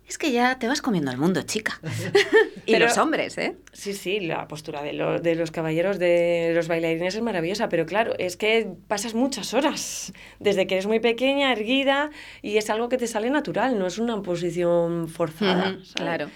[0.08, 1.80] es que ya te vas comiendo el mundo, chica.
[2.66, 3.56] y Pero- los hombres, ¿eh?
[3.72, 7.86] Sí, sí, la postura de, lo- de los caballeros, de los bailarines es maravillosa, pero
[7.86, 12.10] claro, es que pasas muchas horas, desde que eres muy pequeña, erguida,
[12.42, 15.76] y es algo que te sale natural, no es una posición forzada.
[15.94, 16.30] Claro.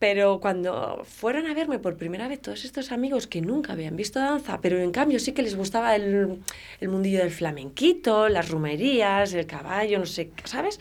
[0.00, 4.18] Pero cuando fueron a verme por primera vez todos estos amigos que nunca habían visto
[4.18, 6.40] danza, pero en cambio sí que les gustaba el,
[6.80, 10.78] el mundillo del flamenquito, las rumerías, el caballo, no sé, ¿sabes?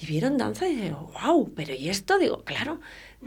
[0.00, 2.18] Y vieron danza y digo, wow, pero ¿y esto?
[2.18, 2.80] Digo, claro.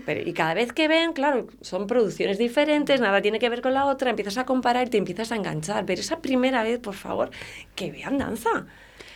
[0.06, 3.74] Pero, y cada vez que ven, claro, son producciones diferentes, nada tiene que ver con
[3.74, 5.86] la otra, empiezas a comparar y te empiezas a enganchar.
[5.86, 7.30] Pero esa primera vez, por favor,
[7.76, 8.68] que vean danza.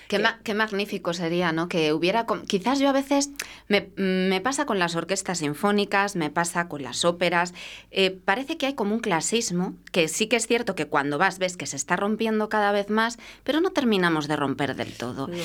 [0.10, 1.68] Qué, ma- qué magnífico sería, ¿no?
[1.70, 2.28] Que hubiera...
[2.48, 3.32] Quizás yo a veces
[3.70, 7.54] me, me pasa con las orquestas sinfónicas, me pasa con las óperas.
[7.90, 11.40] eh, parece que hay como un clasismo, que sí que es cierto que cuando vas
[11.40, 15.28] ves que se está rompiendo cada vez más, pero no terminamos de romper del todo.
[15.28, 15.38] No.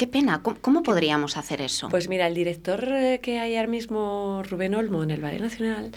[0.00, 1.90] Qué pena, ¿cómo, cómo podríamos hacer eso?
[1.90, 5.90] Pues mira, el director eh, que hay ahora mismo, Rubén Olmo, en el Ballet Nacional,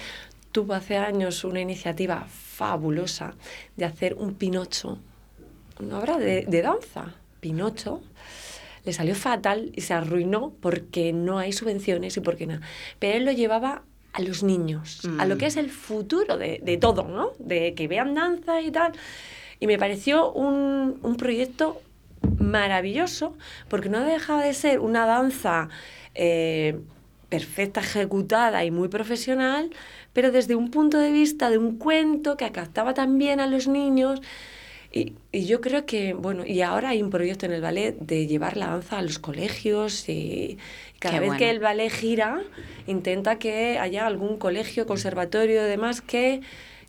[0.51, 3.33] tuvo hace años una iniciativa fabulosa
[3.77, 4.97] de hacer un Pinocho,
[5.79, 8.01] una obra de, de danza, Pinocho.
[8.83, 12.59] Le salió fatal y se arruinó porque no hay subvenciones y porque nada.
[12.99, 15.37] Pero él lo llevaba a los niños, a lo Mm.
[15.37, 17.31] que es el futuro de, de todo, ¿no?
[17.39, 18.91] De que vean danza y tal.
[19.61, 21.81] Y me pareció un, un proyecto
[22.39, 23.35] maravilloso
[23.69, 25.69] porque no dejaba de ser una danza
[26.15, 26.79] eh,
[27.29, 29.71] perfecta, ejecutada y muy profesional,
[30.13, 34.21] pero desde un punto de vista de un cuento que captaba también a los niños.
[34.91, 38.27] Y, y yo creo que, bueno, y ahora hay un proyecto en el ballet de
[38.27, 40.59] llevar la danza a los colegios y
[40.99, 41.39] cada Qué vez bueno.
[41.39, 42.43] que el ballet gira,
[42.85, 46.41] intenta que haya algún colegio, conservatorio y demás que,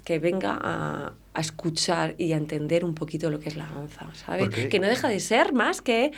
[0.04, 4.06] que venga a, a escuchar y a entender un poquito lo que es la danza,
[4.14, 4.48] ¿sabes?
[4.68, 6.12] Que no deja de ser más que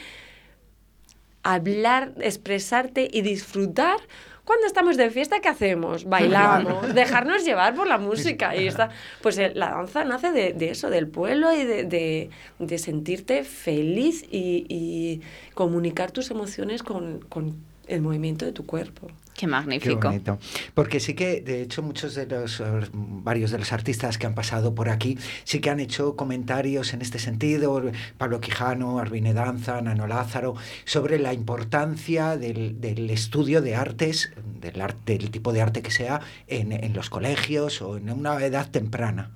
[1.42, 3.96] hablar, expresarte y disfrutar.
[4.44, 6.04] Cuando estamos de fiesta, ¿qué hacemos?
[6.04, 8.54] Bailamos, dejarnos llevar por la música.
[8.56, 12.30] Y está, pues eh, la danza nace de, de eso, del pueblo y de, de-
[12.60, 15.20] de sentirte feliz y, y
[15.54, 17.56] comunicar tus emociones con, con
[17.88, 19.08] el movimiento de tu cuerpo.
[19.36, 20.08] Qué Qué magnífico.
[20.08, 20.38] bonito.
[20.72, 24.34] Porque sí que, de hecho, muchos de los, eh, varios de los artistas que han
[24.34, 27.82] pasado por aquí, sí que han hecho comentarios en este sentido,
[28.16, 30.54] Pablo Quijano, Arvine Danza, Nano Lázaro,
[30.86, 35.90] sobre la importancia del, del estudio de artes, del, ar- del tipo de arte que
[35.90, 39.32] sea, en, en los colegios o en una edad temprana.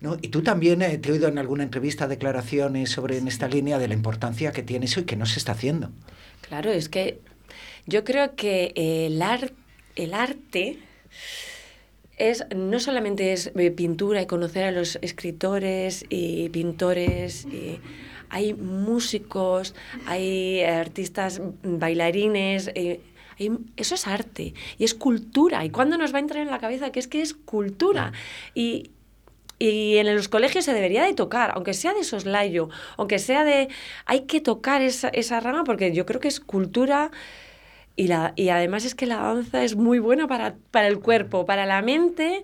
[0.00, 0.16] ¿no?
[0.22, 3.78] Y tú también eh, te he oído en alguna entrevista declaraciones sobre en esta línea
[3.78, 5.90] de la importancia que tiene eso y que no se está haciendo.
[6.40, 7.20] Claro, es que
[7.86, 9.52] yo creo que el, ar-
[9.96, 10.78] el arte
[12.18, 17.80] es no solamente es eh, pintura y conocer a los escritores y pintores y
[18.28, 19.74] hay músicos,
[20.06, 23.00] hay artistas bailarines, eh,
[23.38, 25.64] hay- eso es arte y es cultura.
[25.64, 28.12] ¿Y cuándo nos va a entrar en la cabeza que es que es cultura?
[28.54, 28.90] Y,
[29.58, 33.68] y en los colegios se debería de tocar, aunque sea de soslayo, aunque sea de...
[34.06, 37.10] Hay que tocar esa, esa rama porque yo creo que es cultura
[37.96, 41.44] y, la, y además es que la danza es muy buena para, para el cuerpo,
[41.46, 42.42] para la mente,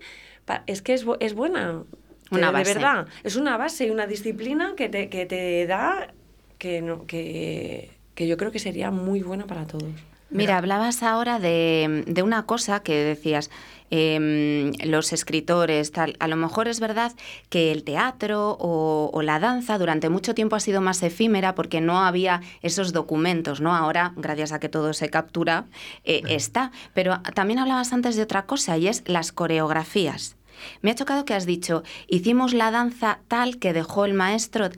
[0.66, 1.84] es que es, es buena.
[2.30, 2.74] Una base.
[2.74, 6.12] De verdad, es una base y una disciplina que te, que te da
[6.58, 9.90] que, no, que, que yo creo que sería muy buena para todos.
[10.30, 13.50] Mira, hablabas ahora de, de una cosa que decías,
[13.90, 16.16] em, los escritores, tal.
[16.20, 17.12] A lo mejor es verdad
[17.48, 21.80] que el teatro o, o la danza durante mucho tiempo ha sido más efímera porque
[21.80, 23.74] no había esos documentos, ¿no?
[23.74, 25.66] Ahora, gracias a que todo se captura,
[26.04, 26.72] eh, está.
[26.94, 30.36] Pero también hablabas antes de otra cosa y es las coreografías.
[30.82, 34.70] Me ha chocado que has dicho, hicimos la danza tal que dejó el maestro.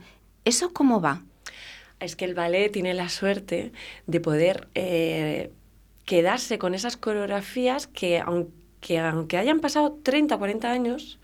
[0.45, 1.21] ¿Eso cómo va?
[1.99, 3.71] Es que el ballet tiene la suerte
[4.07, 5.51] de poder eh,
[6.05, 8.60] quedarse con esas coreografías que aunque,
[8.99, 11.19] aunque hayan pasado 30 o 40 años,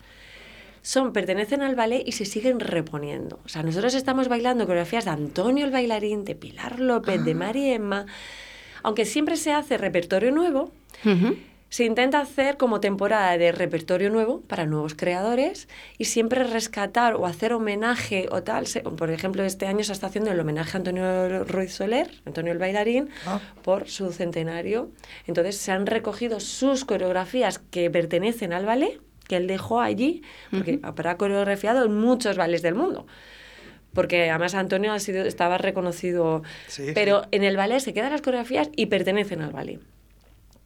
[0.82, 3.40] son, pertenecen al ballet y se siguen reponiendo.
[3.44, 7.72] O sea, nosotros estamos bailando coreografías de Antonio el bailarín, de Pilar López, de Mari
[7.72, 8.06] Emma.
[8.82, 10.72] Aunque siempre se hace repertorio nuevo.
[11.70, 17.26] Se intenta hacer como temporada de repertorio nuevo para nuevos creadores y siempre rescatar o
[17.26, 18.64] hacer homenaje o tal.
[18.96, 22.58] Por ejemplo, este año se está haciendo el homenaje a Antonio Ruiz Soler, Antonio el
[22.58, 23.40] bailarín, Ah.
[23.62, 24.90] por su centenario.
[25.26, 30.80] Entonces se han recogido sus coreografías que pertenecen al ballet, que él dejó allí, porque
[30.82, 33.06] habrá coreografiado en muchos ballets del mundo.
[33.92, 36.42] Porque además Antonio ha sido, estaba reconocido.
[36.66, 37.28] Sí, pero sí.
[37.32, 39.80] en el ballet se quedan las coreografías y pertenecen al ballet.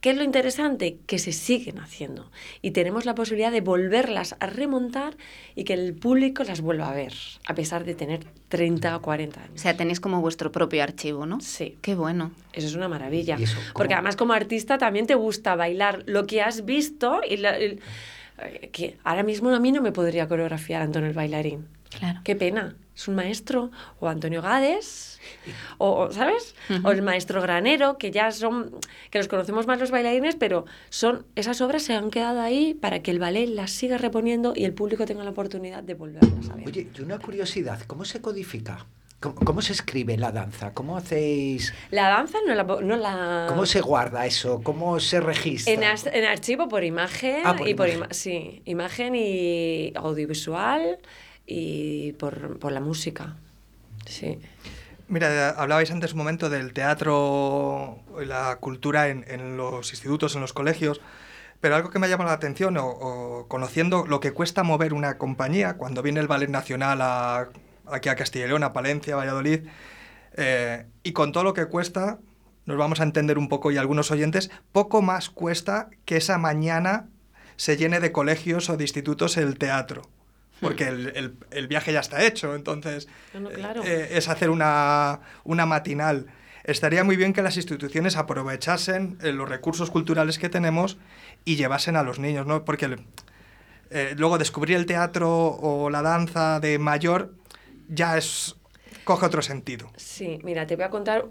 [0.03, 0.97] ¿Qué es lo interesante?
[1.07, 2.29] Que se siguen haciendo
[2.61, 5.15] y tenemos la posibilidad de volverlas a remontar
[5.55, 7.13] y que el público las vuelva a ver,
[7.47, 9.61] a pesar de tener 30 o 40 O años.
[9.61, 11.39] sea, tenéis como vuestro propio archivo, ¿no?
[11.39, 11.77] Sí.
[11.81, 12.31] Qué bueno.
[12.51, 13.37] Eso es una maravilla.
[13.39, 13.73] ¿Y eso cómo?
[13.75, 17.79] Porque además como artista también te gusta bailar lo que has visto y la- el-
[18.71, 21.67] que ahora mismo a mí no me podría coreografiar Antonio el bailarín.
[21.97, 22.21] Claro.
[22.23, 22.75] Qué pena.
[22.95, 23.71] Es un maestro.
[23.99, 25.19] O Antonio Gades.
[25.77, 26.55] O, o, ¿sabes?
[26.83, 28.71] O el maestro Granero, que ya son,
[29.09, 33.01] que los conocemos más los bailarines, pero son, esas obras se han quedado ahí para
[33.01, 36.55] que el ballet las siga reponiendo y el público tenga la oportunidad de volverlas a
[36.55, 36.67] ver.
[36.67, 38.85] Oye, y una curiosidad, ¿cómo se codifica?
[39.23, 40.73] ¿Cómo, cómo se escribe la danza?
[40.73, 41.73] ¿Cómo hacéis?
[41.91, 42.63] La danza no la...
[42.63, 44.61] No la ¿Cómo se guarda eso?
[44.61, 45.73] ¿Cómo se registra?
[45.73, 48.09] En, as- en archivo por imagen Ah, por y por imagen.
[48.09, 50.99] ima- sí, imagen y audiovisual
[51.47, 53.35] y por, por la música.
[54.05, 54.39] Sí.
[55.07, 60.41] Mira, hablabais antes un momento del teatro y la cultura en, en los institutos, en
[60.41, 60.99] los colegios,
[61.61, 64.93] pero algo que me ha llamado la atención, o, o conociendo lo que cuesta mover
[64.93, 67.47] una compañía, cuando viene el Ballet Nacional a-
[67.91, 69.61] aquí a Castilla y León, a Palencia, a Valladolid,
[70.35, 72.19] eh, y con todo lo que cuesta,
[72.65, 77.07] nos vamos a entender un poco y algunos oyentes, poco más cuesta que esa mañana
[77.55, 80.09] se llene de colegios o de institutos el teatro.
[80.61, 83.83] Porque el, el- el viaje ya está hecho, entonces No, claro.
[83.83, 86.27] eh, es hacer una, una matinal.
[86.63, 90.97] Estaría muy bien que las instituciones aprovechasen eh, los recursos culturales que tenemos
[91.43, 92.63] y llevasen a los niños, ¿no?
[92.63, 92.95] Porque
[93.89, 97.33] eh, luego descubrir el teatro o la danza de mayor
[97.93, 98.55] ya es
[99.03, 99.91] coge otro sentido.
[99.97, 101.25] Sí, mira, te voy a contar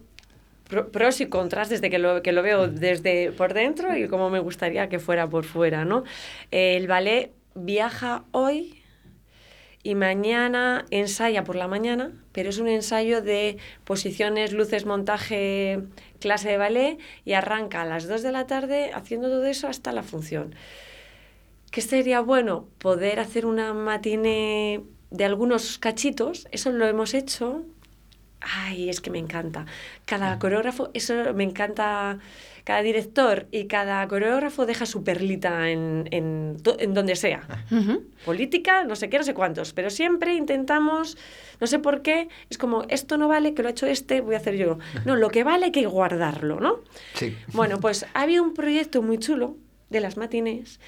[0.68, 4.30] pro- pros y contras desde que lo, que lo veo desde por dentro y cómo
[4.30, 6.04] me gustaría que fuera por fuera, ¿no?
[6.50, 8.78] El ballet viaja hoy
[9.84, 15.80] y mañana ensaya por la mañana, pero es un ensayo de posiciones, luces, montaje,
[16.20, 19.90] clase de ballet y arranca a las 2 de la tarde haciendo todo eso hasta
[19.92, 20.54] la función.
[21.72, 22.68] ¿Qué sería bueno?
[22.78, 24.82] Poder hacer una matiné
[25.12, 27.64] de algunos cachitos, eso lo hemos hecho
[28.42, 29.66] ay, es que me encanta.
[30.04, 32.18] Cada coreógrafo, eso me encanta.
[32.64, 37.42] Cada director y cada coreógrafo deja su perlita en, en, en donde sea.
[37.72, 38.04] Ujú.
[38.24, 39.72] Política, no sé qué, no sé cuántos.
[39.72, 41.18] Pero siempre intentamos,
[41.60, 44.36] no sé por qué, es como, esto no vale, que lo ha hecho este, voy
[44.36, 44.78] a hacer yo.
[45.04, 46.76] No, lo que vale hay que guardarlo, ¿no?
[47.14, 47.36] Sí.
[47.52, 49.56] Bueno, pues ha habido un proyecto muy chulo
[49.90, 50.78] de las matines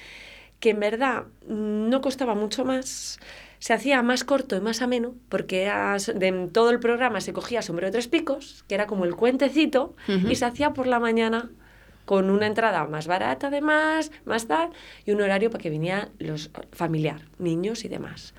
[0.61, 3.19] que en verdad no costaba mucho más,
[3.59, 7.33] se hacía más corto y más ameno, porque era de en todo el programa se
[7.33, 10.99] cogía sombrero de tres picos, que era como el cuentecito, y se hacía por la
[10.99, 11.49] mañana
[12.05, 14.69] con una entrada más barata además, más tal,
[15.05, 18.33] y un horario para que viniera los familiar, niños y demás.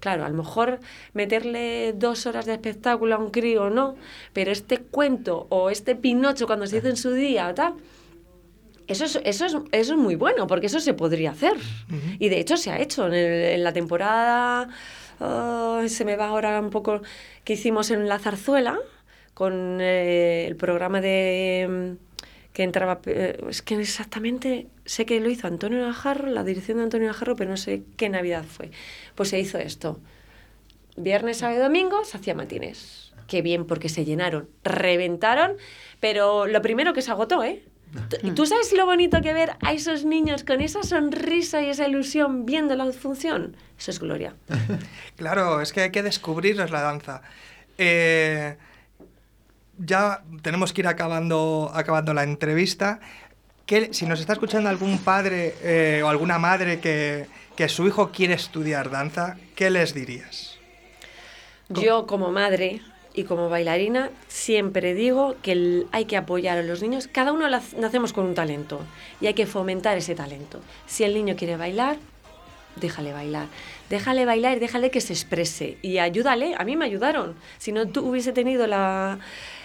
[0.00, 0.80] Claro, a lo mejor
[1.14, 3.94] meterle dos horas de espectáculo a un crío no,
[4.32, 7.74] pero este cuento o este Pinocho cuando se hizo en su día o tal,
[8.88, 11.54] eso es, eso, es, eso es muy bueno, porque eso se podría hacer.
[12.18, 14.68] Y de hecho se ha hecho en, el- en la temporada,
[15.20, 17.02] ah, se me va ahora un poco,
[17.44, 18.78] que hicimos en La Zarzuela,
[19.34, 25.30] con eh, el programa de mm, que entraba, eh, es que exactamente sé que lo
[25.30, 28.70] hizo Antonio Najarro, la dirección de Antonio Najarro, pero no sé qué Navidad fue.
[29.14, 29.98] Pues se hizo esto.
[30.96, 33.12] Viernes, sábado y domingo se hacía matines.
[33.26, 35.52] Qué bien, porque se llenaron, reventaron,
[36.00, 37.62] pero lo primero que se agotó, ¿eh?
[38.22, 41.86] ¿Y tú sabes lo bonito que ver a esos niños con esa sonrisa y esa
[41.86, 43.56] ilusión viendo la función?
[43.78, 44.34] Eso es gloria.
[45.16, 47.22] Claro, es que hay que descubrirles la danza.
[47.78, 48.56] Eh,
[49.78, 53.00] ya tenemos que ir acabando, acabando la entrevista.
[53.66, 57.26] ¿Qué- si nos está escuchando algún padre eh, o alguna madre que,
[57.56, 60.58] que su hijo quiere estudiar danza, ¿qué les dirías?
[61.68, 62.80] Yo como madre
[63.14, 67.08] y como bailarina siempre digo que hay que apoyar a los niños.
[67.08, 68.80] Cada uno nacemos con un talento
[69.20, 70.60] y hay que fomentar ese talento.
[70.86, 71.96] Si el niño quiere bailar,
[72.76, 73.46] déjale bailar.
[73.90, 75.76] Déjale bailar y déjale que se exprese.
[75.82, 76.54] Y ayúdale.
[76.56, 77.34] A mí me ayudaron.
[77.58, 79.18] Si no tu- hubiese tenido la,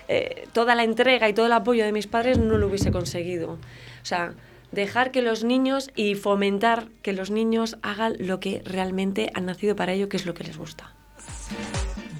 [0.09, 3.51] eh, toda la entrega y todo el apoyo de mis padres, no lo hubiese conseguido.
[3.53, 4.33] O sea,
[4.73, 9.77] dejar que los niños y fomentar que los niños hagan lo que realmente han nacido
[9.77, 10.93] para ello, que es lo que les gusta.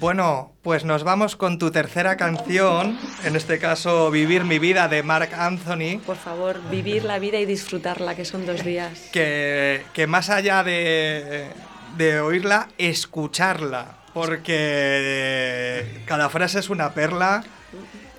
[0.00, 5.02] Bueno, pues nos vamos con tu tercera canción, en este caso Vivir mi vida de
[5.02, 9.08] Mark Anthony, Por favor, vivir la vida y disfrutarla, que son dos días.
[9.12, 11.48] que, que más allá de,
[11.96, 17.42] de oírla, escucharla, porque cada frase es una perla.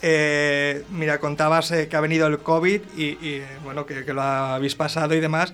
[0.01, 4.21] Eh, mira, contabas eh, que ha venido el COVID y, y, bueno, que, que lo
[4.21, 5.53] habéis pasado y demás,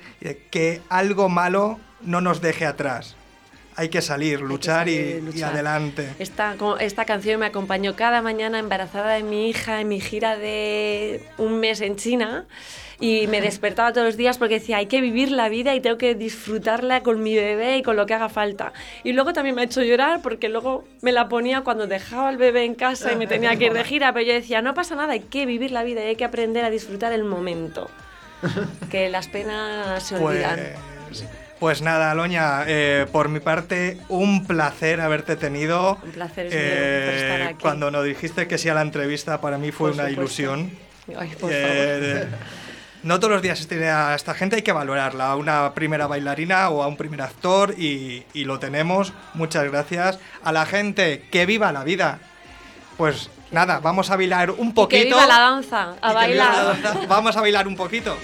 [0.52, 3.16] que algo malo no nos deje atrás.
[3.78, 5.54] Hay que salir, luchar, y- salir, y, luchar.
[5.54, 6.08] adelante.
[6.20, 11.22] Esta, esta canción me acompañó cada mañana embarazada de mi hija en mi gira de
[11.38, 12.46] un mes en China
[13.02, 15.98] y me despertaba todos los días porque decía, hay que vivir la vida y tengo
[15.98, 18.72] que disfrutarla con mi bebé y con lo que haga falta.
[19.04, 22.38] Y luego también me ha hecho llorar porque luego me la ponía cuando dejaba al
[22.38, 24.96] bebé en casa y me tenía que ir de gira, pero yo decía, no pasa
[24.96, 27.90] nada, hay que vivir la vida y hay que aprender a disfrutar el momento.
[28.90, 30.60] Que las penas se olvidan.
[31.08, 31.26] Pues,
[31.60, 35.98] pues nada, Aloña, eh, por mi parte, un placer haberte tenido.
[36.04, 37.62] Un placer es mío por estar aquí.
[37.62, 40.22] Cuando nos dijiste que sí a la entrevista, para mí fue Por una supuesto.
[40.22, 40.72] ilusión.
[41.18, 42.28] Ay, por Eh,
[43.04, 45.28] no todos los días tiene a esta gente, hay que valorarla.
[45.32, 49.14] A una primera bailarina o a un primer actor y, y lo tenemos.
[49.36, 50.20] Muchas gracias.
[50.44, 52.20] A la gente, que viva la vida.
[52.98, 54.74] Pues nada, vamos a bailar un favor.
[54.74, 55.00] poquito.
[55.02, 56.82] Que viva la danza, a bailar.
[56.82, 57.00] danza.
[57.08, 58.18] Vamos a bailar un poquito.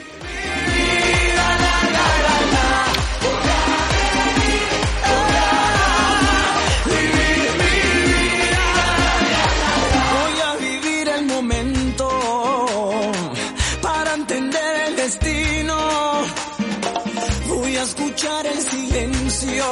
[17.71, 19.63] Voy a escuchar el silencio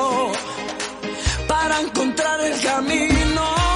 [1.50, 3.69] para encontrar el camino.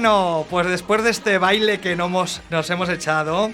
[0.00, 3.50] Bueno, pues después de este baile que no hemos- nos hemos echado,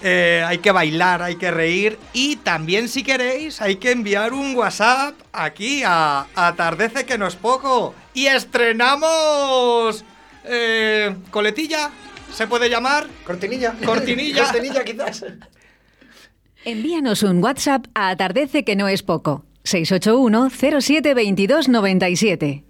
[0.00, 4.54] eh, hay que bailar, hay que reír y también si queréis hay que enviar un
[4.54, 10.04] WhatsApp aquí a Atardece que no es poco y estrenamos
[10.44, 11.90] eh, coletilla,
[12.32, 13.08] ¿se puede llamar?
[13.26, 13.74] Cortinilla.
[13.84, 14.44] Cortinilla.
[14.52, 15.24] Cortinilla quizás.
[16.64, 19.44] Envíanos un WhatsApp a Atardece que no es poco.
[19.64, 20.48] 681
[20.80, 22.62] 07 22 97.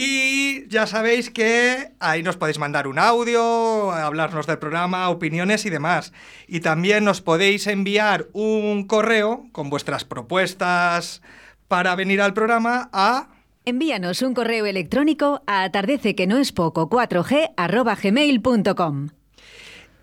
[0.00, 5.70] Y ya sabéis que ahí nos podéis mandar un audio, hablarnos del programa, opiniones y
[5.70, 6.12] demás.
[6.46, 11.20] Y también nos podéis enviar un correo con vuestras propuestas
[11.66, 13.30] para venir al programa a...
[13.64, 19.08] Envíanos un correo electrónico a atardece que no es poco 4g arroba gmail.com.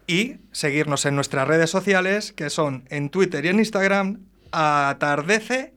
[0.07, 5.74] y seguirnos en nuestras redes sociales, que son en Twitter y en Instagram, atardecepb.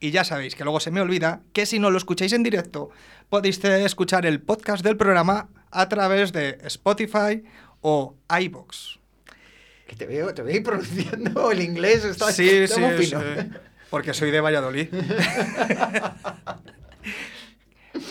[0.00, 2.90] Y ya sabéis que luego se me olvida que si no lo escucháis en directo,
[3.30, 7.42] podéis escuchar el podcast del programa a través de Spotify
[7.80, 8.98] o iBox.
[9.86, 12.04] Que te veo, te veo pronunciando el inglés.
[12.04, 13.20] Está, Sí, está sí, muy fino.
[13.20, 13.26] sí,
[13.90, 14.88] porque soy de Valladolid.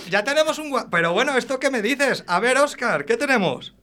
[0.10, 0.72] ya tenemos un...
[0.90, 2.24] Pero bueno, ¿esto qué me dices?
[2.28, 3.74] A ver, Oscar, ¿qué tenemos?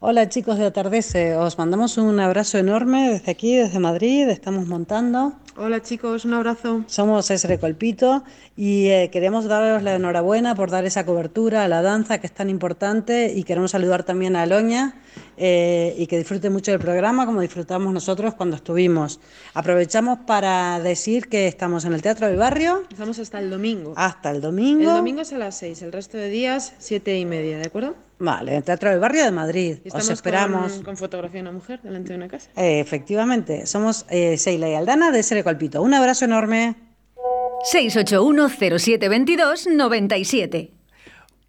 [0.00, 5.32] Hola chicos de Atardece, os mandamos un abrazo enorme desde aquí, desde Madrid, estamos montando.
[5.60, 6.84] Hola chicos, un abrazo.
[6.86, 8.22] Somos Esre Colpito
[8.56, 12.32] y eh, queremos daros la enhorabuena por dar esa cobertura a la danza que es
[12.32, 14.94] tan importante y queremos saludar también a Aloña
[15.36, 19.18] eh, y que disfrute mucho del programa como disfrutamos nosotros cuando estuvimos.
[19.52, 23.94] Aprovechamos para decir que estamos en el Teatro del Barrio Estamos hasta el domingo.
[23.96, 24.88] hasta el domingo.
[24.90, 27.96] El domingo es a las 6, el resto de días siete y media, ¿de acuerdo?
[28.20, 29.76] Vale, el Teatro del Barrio de Madrid.
[29.84, 30.72] Y Os estamos esperamos.
[30.72, 32.50] Con, con fotografía de una mujer delante de una casa.
[32.56, 35.80] Eh, efectivamente, somos eh, Seila y Aldana de Sere Colpito.
[35.80, 36.74] Un abrazo enorme.
[37.64, 40.72] 681 07 22 97.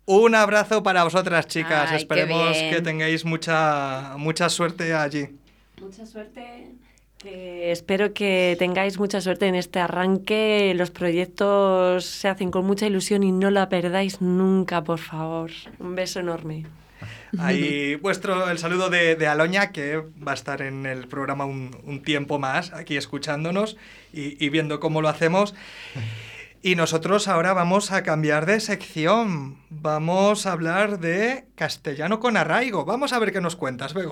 [0.06, 1.90] Un abrazo para vosotras, chicas.
[1.92, 5.28] Ay, Esperemos que tengáis mucha, mucha suerte allí.
[5.82, 6.76] Mucha suerte.
[7.26, 10.72] Espero que tengáis mucha suerte en este arranque.
[10.78, 15.52] Los proyectos se hacen con mucha ilusión y no la perdáis nunca, por favor.
[15.78, 16.66] Un beso enorme.
[17.38, 21.76] Ahí vuestro el saludo de, de Aloña, que va a estar en el programa un,
[21.84, 23.78] un tiempo más, aquí escuchándonos
[24.14, 25.54] y, y viendo cómo lo hacemos.
[26.62, 29.58] Y nosotros ahora vamos a cambiar de sección.
[29.70, 32.84] Vamos a hablar de castellano con arraigo.
[32.84, 34.12] Vamos a ver qué nos cuentas, Bego.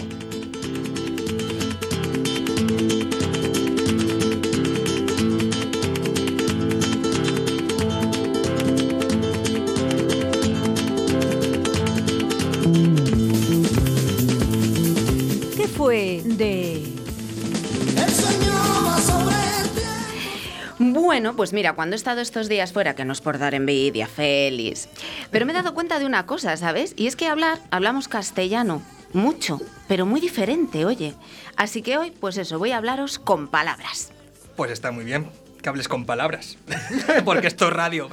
[21.18, 24.05] Bueno, pues mira, cuando he estado estos días fuera, que no es por dar envidia,
[24.05, 24.88] Félix,
[25.32, 26.93] pero me he dado cuenta de una cosa, ¿sabes?
[26.95, 31.15] Y es que hablar, hablamos castellano, mucho, pero muy diferente, oye.
[31.55, 34.11] Así que hoy, pues eso, voy a hablaros con palabras.
[34.55, 35.28] Pues está muy bien
[35.62, 36.58] que hables con palabras.
[37.26, 38.10] Porque esto es radio.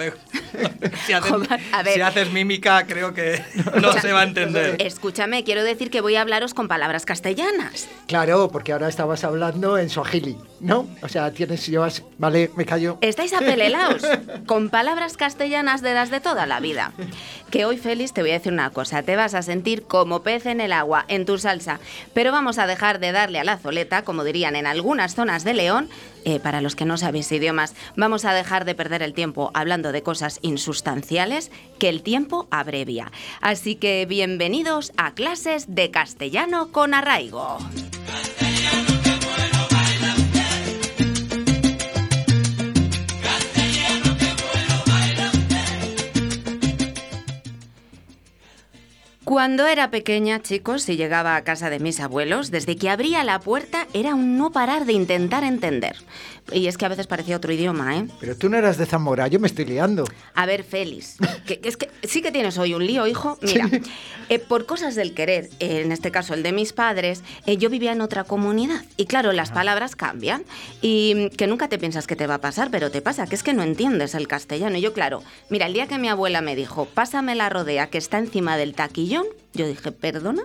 [1.07, 1.95] Si haces, Joder, a ver.
[1.95, 3.43] si haces mímica, creo que
[3.81, 4.77] no se va a entender.
[4.81, 7.89] Escúchame, quiero decir que voy a hablaros con palabras castellanas.
[8.07, 10.89] Claro, porque ahora estabas hablando en Swahili, ¿no?
[11.03, 12.03] O sea, tienes, llevas...
[12.19, 12.99] Vale, me callo.
[13.01, 14.03] Estáis apelelaos
[14.47, 16.93] con palabras castellanas de las de toda la vida.
[17.51, 19.03] Que hoy, Félix, te voy a decir una cosa.
[19.03, 21.81] Te vas a sentir como pez en el agua, en tu salsa.
[22.13, 25.55] Pero vamos a dejar de darle a la zoleta, como dirían en algunas zonas de
[25.55, 25.89] León.
[26.27, 29.93] Eh, para los que no sabéis idiomas, vamos a dejar de perder el tiempo hablando
[29.93, 33.13] de cosas insustanciales que el tiempo abrevia.
[33.41, 37.59] Así que bienvenidos a clases de castellano con arraigo.
[49.25, 53.41] Cuando era pequeña, chicos, si llegaba a casa de mis abuelos, desde que abría la
[53.41, 55.97] puerta era un no parar de intentar entender.
[56.53, 58.07] Y es que a veces parecía otro idioma, ¿eh?
[58.21, 60.05] Pero tú no eras de Zamora, yo me estoy liando.
[60.35, 61.17] A ver, Félix,
[61.47, 63.39] que, que es que sí que tienes hoy un lío, hijo.
[63.41, 63.69] Mira,
[64.29, 67.71] eh, por cosas del querer, eh, en este caso el de mis padres, eh, yo
[67.71, 68.85] vivía en otra comunidad.
[68.97, 70.45] Y claro, las palabras cambian.
[70.83, 73.35] Y mm, que nunca te piensas que te va a pasar, pero te pasa, que
[73.35, 74.77] es que no entiendes el castellano.
[74.77, 77.99] Y yo, claro, mira, el día que mi abuela me dijo, pásame la rodea que
[77.99, 80.43] está encima del taquillón, yo dije, ¿perdona?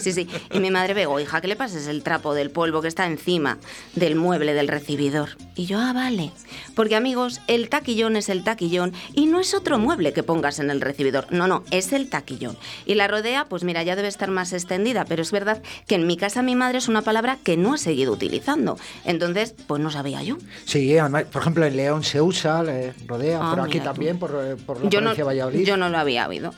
[0.00, 0.26] Sí, sí.
[0.50, 3.58] Y mi madre Bego, hija, que le pases el trapo del polvo que está encima
[3.94, 5.30] del mueble del recibidor.
[5.54, 6.30] Y yo, ah, vale.
[6.74, 10.70] Porque amigos, el taquillón es el taquillón y no es otro mueble que pongas en
[10.70, 11.26] el recibidor.
[11.30, 12.56] No, no, es el taquillón.
[12.86, 16.06] Y la rodea, pues mira, ya debe estar más extendida, pero es verdad que en
[16.06, 18.78] mi casa mi madre es una palabra que no ha seguido utilizando.
[19.04, 20.38] Entonces, pues no sabía yo.
[20.64, 23.84] Sí, además, por ejemplo, en León se usa, le rodea, Ah, pero aquí tú.
[23.84, 25.66] también, por, eh, por la Yo no, de Valladolid.
[25.66, 26.54] yo no lo había oído.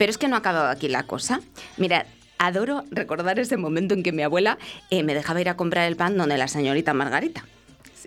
[0.00, 1.42] Pero es que no ha acabado aquí la cosa.
[1.76, 2.06] Mira,
[2.38, 4.56] adoro recordar ese momento en que mi abuela
[4.88, 7.44] eh, me dejaba ir a comprar el pan donde la señorita Margarita,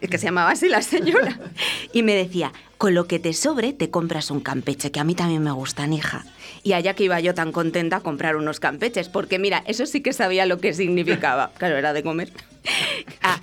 [0.01, 1.39] que se llamaba así la señora,
[1.93, 5.13] y me decía, con lo que te sobre te compras un campeche, que a mí
[5.13, 6.25] también me gustan, hija.
[6.63, 10.01] Y allá que iba yo tan contenta a comprar unos campeches, porque mira, eso sí
[10.01, 11.51] que sabía lo que significaba.
[11.59, 12.31] Claro, era de comer.
[13.21, 13.39] Ah,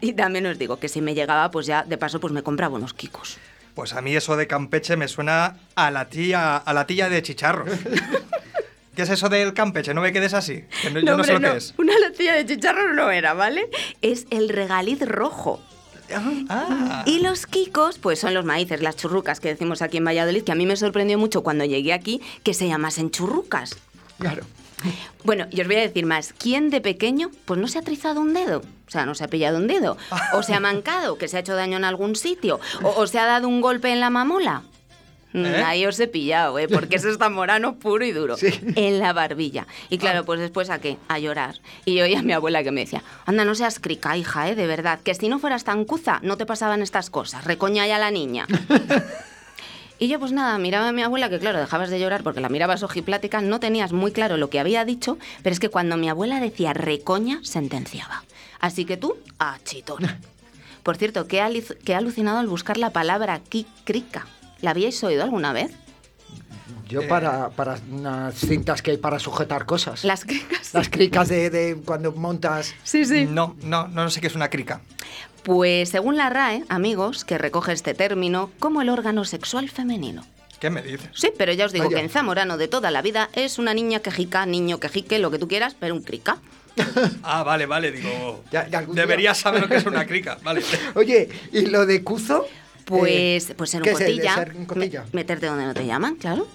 [0.00, 2.74] y, también os digo que si me llegaba, pues ya de paso pues me compraba
[2.74, 3.38] unos kikos.
[3.74, 7.22] Pues a mí eso de Campeche me suena a la tía, a la tía de
[7.22, 7.68] chicharros.
[8.94, 9.94] ¿Qué es eso del Campeche?
[9.94, 10.64] No me quedes así.
[10.82, 11.74] que no- yo no, sé lo que es.
[11.78, 13.70] Una latilla de chicharro no era, ¿vale?
[14.02, 15.62] Es el regaliz rojo.
[16.50, 17.04] Ah.
[17.06, 20.52] Y los kikos, pues son los maíces, las churrucas que decimos aquí en Valladolid, que
[20.52, 23.76] a mí me sorprendió mucho cuando llegué aquí que se llamasen churrucas.
[24.18, 24.44] Claro.
[25.24, 26.34] Bueno, y os voy a decir más.
[26.36, 28.58] ¿Quién de pequeño pues no se ha trizado un dedo?
[28.88, 29.96] O sea, no se ha pillado un dedo.
[30.32, 32.58] O se ha mancado, que se ha hecho daño en algún sitio.
[32.82, 34.62] O, o se ha dado un golpe en la mamola.
[35.32, 35.62] Mm, ¿Eh?
[35.62, 36.68] Ahí os he pillado, ¿eh?
[36.68, 38.36] Porque eso está morano puro y duro.
[38.36, 38.48] Sí.
[38.76, 39.66] En la barbilla.
[39.88, 40.98] Y claro, pues después a qué?
[41.08, 41.60] A llorar.
[41.84, 44.54] Y yo oía a mi abuela que me decía, anda, no seas crica, hija, ¿eh?
[44.54, 47.44] De verdad, que si no fueras tan cuza, no te pasaban estas cosas.
[47.44, 48.46] Recoña ya la niña.
[50.02, 52.48] Y yo, pues nada, miraba a mi abuela, que claro, dejabas de llorar porque la
[52.48, 56.08] mirabas ojiplática, no tenías muy claro lo que había dicho, pero es que cuando mi
[56.08, 58.24] abuela decía recoña, sentenciaba.
[58.58, 60.02] Así que tú, a chitón.
[60.82, 63.42] Por cierto, ¿qué, aliz- qué alucinado al buscar la palabra
[63.84, 64.26] crica.
[64.60, 65.70] ¿La habíais oído alguna vez?
[66.88, 70.02] Yo para, para unas cintas que hay para sujetar cosas.
[70.02, 70.74] Las cricas.
[70.74, 72.74] Las cricas de, de cuando montas.
[72.82, 73.24] Sí, sí.
[73.30, 74.80] No, no, no sé qué es una crica.
[75.42, 80.24] Pues según la RAE, amigos, que recoge este término como el órgano sexual femenino.
[80.60, 81.08] ¿Qué me dices?
[81.14, 81.96] Sí, pero ya os digo Vaya.
[81.96, 85.38] que en zamorano de toda la vida es una niña quejica, niño quejique, lo que
[85.38, 86.38] tú quieras, pero un crica.
[87.24, 88.44] Ah, vale, vale, digo.
[88.52, 90.62] Ya- ya día- Deberías saber lo que es una crica, vale.
[90.94, 92.46] Oye, ¿y lo de cuzo?
[92.84, 94.34] Pues, Eh, pues ser un ¿qué es el de cotilla.
[94.34, 95.02] ser un cotilla?
[95.04, 96.46] me- meterte donde no te llaman, claro.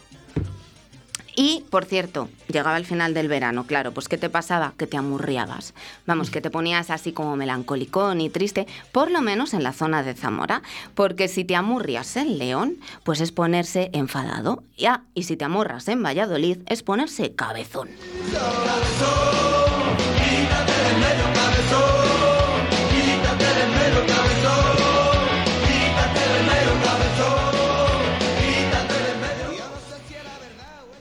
[1.39, 4.73] Y, por cierto, llegaba el final del verano, claro, pues ¿qué te pasaba?
[4.75, 5.75] Que te amurriabas.
[6.07, 10.01] Vamos, que te ponías así como melancolicón y triste, por lo menos en la zona
[10.01, 10.63] de Zamora.
[10.95, 14.63] Porque si te amurrias en León, pues es ponerse enfadado.
[14.75, 17.89] Ya, y si te amorras en Valladolid, es ponerse cabezón.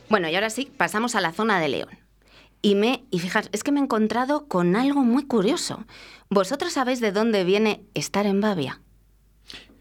[0.08, 1.98] Bueno, y ahora sí, pasamos a la zona de León.
[2.62, 5.84] Y me, y fijaos, es que me he encontrado con algo muy curioso.
[6.30, 8.80] ¿Vosotros sabéis de dónde viene estar en Babia?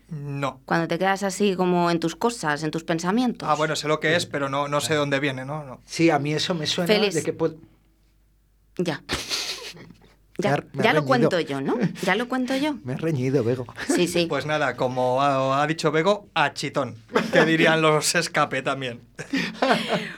[0.09, 0.61] No.
[0.65, 3.49] Cuando te quedas así como en tus cosas, en tus pensamientos.
[3.49, 5.63] Ah, bueno, sé lo que es, pero no, no sé dónde viene, ¿no?
[5.63, 5.82] no.
[5.86, 7.15] Sí, a mí eso me suena Feliz.
[7.15, 7.55] de que puedo...
[8.78, 9.01] Ya.
[10.38, 11.77] Ya, ya lo cuento yo, ¿no?
[12.03, 12.75] Ya lo cuento yo.
[12.83, 13.65] Me he reñido, Bego.
[13.88, 14.25] Sí, sí.
[14.27, 16.95] Pues nada, como ha, ha dicho Bego, a chitón.
[17.31, 19.01] Que dirían los escape también.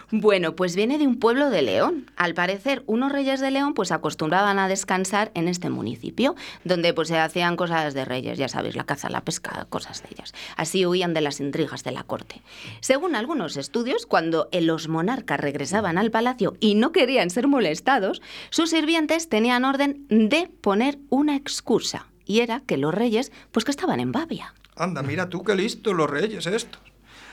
[0.10, 2.10] Bueno, pues viene de un pueblo de León.
[2.16, 7.10] Al parecer, unos reyes de León pues acostumbraban a descansar en este municipio, donde pues
[7.10, 10.34] se hacían cosas de reyes, ya sabéis, la caza, la pesca, cosas de ellas.
[10.56, 12.42] Así huían de las intrigas de la corte.
[12.80, 18.70] Según algunos estudios, cuando los monarcas regresaban al palacio y no querían ser molestados, sus
[18.70, 22.08] sirvientes tenían orden de poner una excusa.
[22.26, 24.54] Y era que los reyes, pues que estaban en Babia.
[24.76, 26.82] Anda, mira tú qué listo los reyes estos.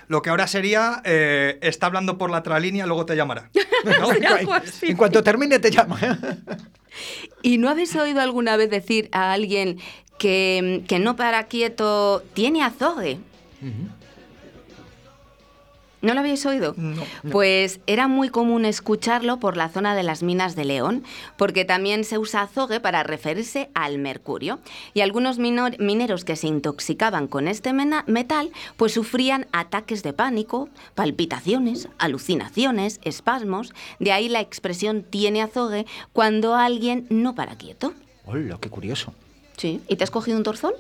[0.07, 3.51] Lo que ahora sería, eh, está hablando por la otra línea, luego te llamará.
[3.85, 4.09] ¿no?
[4.83, 5.97] En cuanto termine te llamo.
[7.43, 9.79] ¿Y no habéis oído alguna vez decir a alguien
[10.19, 13.19] que, que no para quieto tiene azogue?
[16.05, 16.75] ¿No lo habéis oído?
[16.77, 17.03] No.
[17.33, 21.03] Pues era muy común escucharlo por la zona de las minas de León,
[21.39, 24.59] porque también se usa azogue para referirse al mercurio.
[24.93, 31.89] Y algunos mineros que se intoxicaban con este metal, pues sufrían ataques de pánico, palpitaciones,
[31.97, 33.73] alucinaciones, espasmos.
[33.99, 37.95] De ahí la expresión tiene azogue cuando alguien no para quieto.
[38.27, 39.15] Hola, qué curioso.
[39.57, 39.81] Sí.
[39.89, 40.75] ¿Y te has cogido un torzón?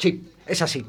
[0.00, 0.84] Sí, es así.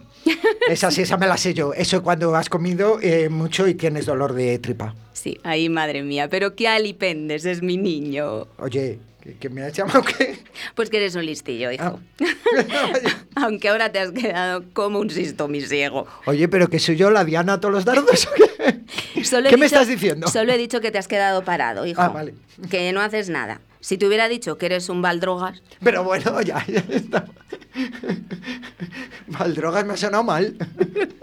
[0.69, 1.73] Es así, esa me la sé yo.
[1.73, 4.95] Eso cuando has comido eh, mucho y tienes dolor de tripa.
[5.13, 8.47] Sí, ahí madre mía, pero qué alipendes es mi niño.
[8.57, 10.39] Oye, ¿que, que me has llamado qué?
[10.75, 11.83] Pues que eres un listillo, hijo.
[11.83, 11.97] Ah.
[13.35, 16.07] Aunque ahora te has quedado como un sisto ciego.
[16.25, 18.27] Oye, pero que soy yo la Diana a todos los dardos.
[18.27, 19.23] ¿o qué?
[19.23, 20.27] Solo he ¿Qué me estás diciendo?
[20.27, 22.01] Solo he dicho que te has quedado parado, hijo.
[22.01, 22.33] Ah, vale.
[22.69, 23.61] Que no haces nada.
[23.79, 27.25] Si te hubiera dicho que eres un baldrogas, Pero bueno, ya, ya está.
[29.27, 30.55] Valdrogas me ha sonado mal.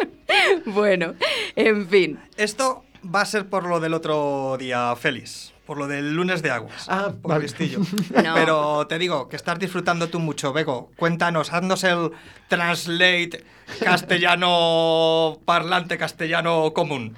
[0.66, 1.14] bueno,
[1.56, 2.18] en fin.
[2.36, 2.84] Esto
[3.14, 5.52] va a ser por lo del otro día, Félix.
[5.66, 6.86] Por lo del lunes de aguas.
[6.88, 7.42] Ah, por vale.
[7.42, 7.80] listillo.
[8.24, 8.34] No.
[8.34, 10.90] Pero te digo que estás disfrutando tú mucho, Bego.
[10.96, 12.12] Cuéntanos, haznos el
[12.48, 13.44] translate
[13.84, 17.14] castellano parlante castellano común.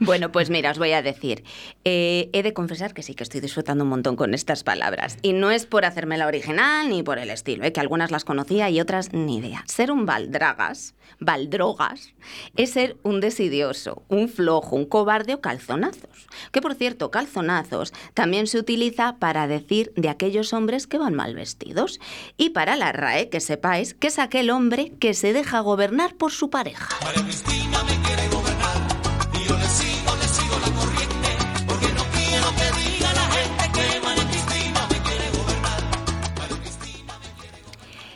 [0.00, 1.44] Bueno, pues mira, os voy a decir.
[1.84, 5.18] eh, he de confesar que sí que estoy disfrutando un montón con estas palabras.
[5.22, 8.24] Y no es por hacerme la original ni por el estilo, eh, que algunas las
[8.24, 9.62] conocía y otras ni idea.
[9.66, 12.14] Ser un baldragas, baldrogas,
[12.56, 16.28] es ser un desidioso, un flojo, un cobarde o calzonazos.
[16.50, 21.34] Que por cierto, calzonazos también se utiliza para decir de aquellos hombres que van mal
[21.34, 22.00] vestidos.
[22.36, 26.32] Y para la RAE, que sepáis que es aquel hombre que se deja gobernar por
[26.32, 26.88] su pareja.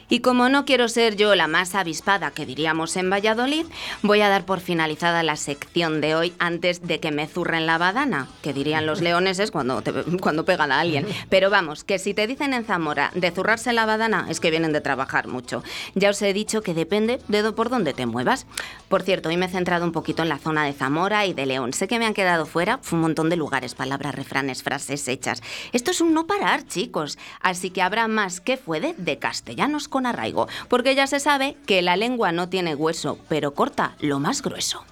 [0.08, 3.66] Y como no quiero ser yo la más avispada que diríamos en Valladolid,
[4.02, 7.78] voy a dar por finalizada la sección de hoy antes de que me zurren la
[7.78, 11.06] badana, que dirían los leoneses cuando, te- cuando pegan a alguien.
[11.28, 14.72] Pero vamos, que si te dicen en Zamora de zurrarse la badana es que vienen
[14.72, 15.62] de trabajar mucho.
[15.94, 18.46] Ya os he dicho que depende de por dónde te muevas.
[18.88, 21.46] Por cierto, hoy me he centrado un poquito en la zona de Zamora y de
[21.46, 21.72] León.
[21.72, 25.42] Sé que me han quedado fuera un montón de lugares, palabras, refranes, frases hechas.
[25.72, 27.18] Esto es un no parar, chicos.
[27.40, 30.48] Así que habrá más que puede de castellanos con arraigo.
[30.68, 34.84] Porque ya se sabe que la lengua no tiene hueso, pero corta lo más grueso.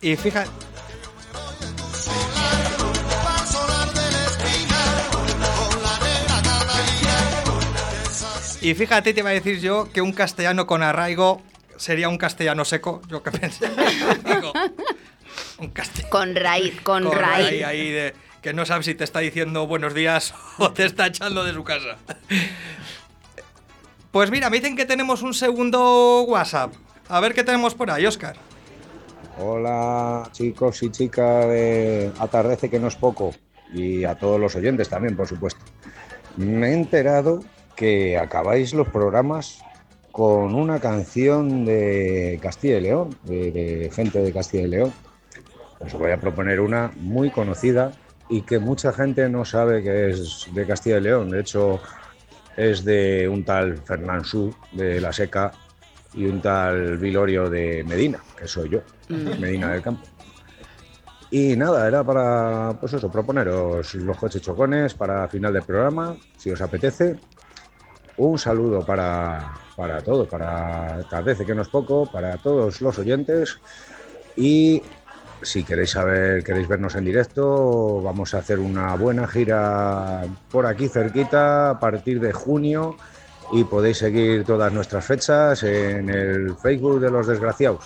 [0.00, 0.48] Y fíjate.
[8.60, 11.42] Y fíjate, te iba a decir yo que un castellano con arraigo
[11.76, 13.02] sería un castellano seco.
[13.08, 13.68] Yo que pensé.
[14.24, 14.52] Digo,
[15.58, 17.48] un castellano Con raíz, con, con raíz.
[17.48, 21.06] ahí, ahí de que no sabes si te está diciendo buenos días o te está
[21.06, 21.96] echando de su casa.
[24.10, 26.72] Pues mira, me dicen que tenemos un segundo WhatsApp.
[27.08, 28.36] A ver qué tenemos por ahí, Oscar.
[29.40, 33.32] Hola chicos y chicas de Atardece que no es poco
[33.72, 35.60] y a todos los oyentes también, por supuesto.
[36.36, 37.44] Me he enterado
[37.76, 39.62] que acabáis los programas
[40.10, 44.92] con una canción de Castilla y León, de gente de Castilla y León.
[45.78, 47.92] Os voy a proponer una muy conocida
[48.28, 51.30] y que mucha gente no sabe que es de Castilla y León.
[51.30, 51.80] De hecho,
[52.56, 55.52] es de un tal Fernán Su de La Seca
[56.14, 60.02] y un tal Vilorio de Medina, que soy yo, Medina del Campo.
[61.30, 66.50] Y nada, era para, pues eso, proponeros los coches chocones para final del programa, si
[66.50, 67.16] os apetece.
[68.16, 73.60] Un saludo para, para todos, para Tardece, que no es poco, para todos los oyentes.
[74.36, 74.82] Y
[75.42, 80.88] si queréis saber, queréis vernos en directo, vamos a hacer una buena gira por aquí
[80.88, 82.96] cerquita a partir de junio
[83.52, 87.84] y podéis seguir todas nuestras fechas en el Facebook de los desgraciados.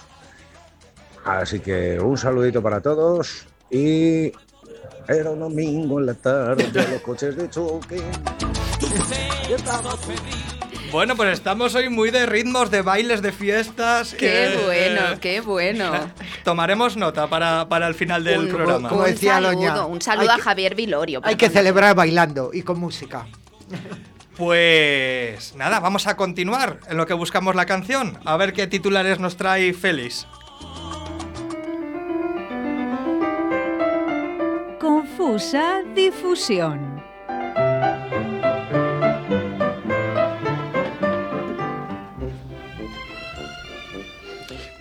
[1.24, 4.32] Así que un saludito para todos y
[5.08, 8.02] era un domingo en la tarde, los coches de choque.
[10.92, 14.14] Bueno, pues estamos hoy muy de ritmos, de bailes, de fiestas.
[14.14, 15.90] Qué eh, bueno, eh, qué bueno.
[16.44, 18.88] Tomaremos nota para, para el final del Un- programa.
[18.90, 21.20] Como un decía saludo, Loña, un saludo a que- Javier Vilorio.
[21.24, 23.26] Hay que celebrar bailando y con música.
[24.36, 28.18] Pues nada, vamos a continuar en lo que buscamos la canción.
[28.26, 30.26] A ver qué titulares nos trae Félix.
[34.78, 36.91] Confusa difusión.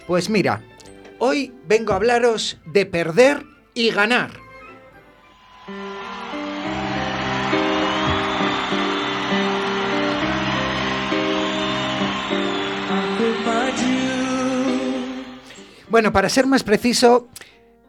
[0.08, 0.62] Pues mira,
[1.20, 4.32] hoy vengo a hablaros de perder y ganar.
[15.90, 17.28] Bueno, para ser más preciso,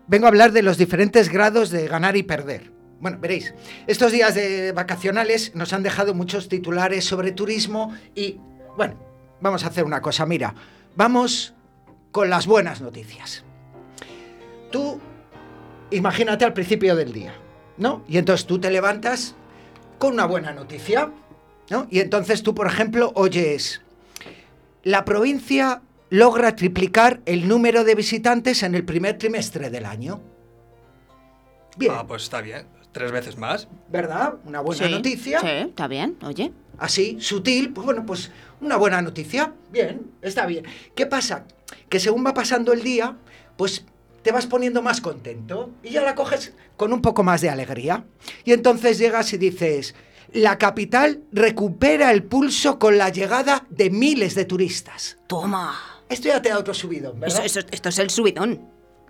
[0.08, 2.72] vengo a hablar de los diferentes grados de ganar y perder.
[3.00, 3.54] Bueno, veréis,
[3.86, 8.38] estos días de vacacionales nos han dejado muchos titulares sobre turismo y,
[8.76, 8.94] bueno,
[9.40, 10.54] vamos a hacer una cosa, mira,
[10.94, 11.54] vamos
[12.12, 13.44] con las buenas noticias.
[14.70, 15.00] Tú,
[15.90, 17.34] imagínate al principio del día,
[17.78, 18.04] ¿no?
[18.08, 19.34] Y entonces tú te levantas
[19.98, 21.10] con una buena noticia,
[21.70, 21.86] ¿no?
[21.90, 23.82] Y entonces tú, por ejemplo, oyes,
[24.84, 30.20] la provincia logra triplicar el número de visitantes en el primer trimestre del año.
[31.76, 32.66] Bien, Ah, pues está bien.
[32.92, 33.68] Tres veces más.
[33.88, 34.34] ¿verdad?
[34.44, 35.40] Una buena Sí, noticia.
[35.40, 36.52] Sí, está bien, oye.
[36.78, 39.54] Así, sutil, pues bueno, pues una buena noticia.
[39.70, 40.66] Bien, está bien.
[40.94, 41.44] ¿Qué pasa?
[41.92, 43.18] Que según va pasando el día,
[43.58, 43.84] pues
[44.22, 48.06] te vas poniendo más contento y ya la coges con un poco más de alegría.
[48.46, 49.94] Y entonces llegas y dices,
[50.32, 55.18] la capital recupera el pulso con la llegada de miles de turistas.
[55.26, 55.78] Toma.
[56.08, 57.44] Esto ya te da otro subidón, ¿verdad?
[57.44, 58.58] Eso- eso- esto es el subidón.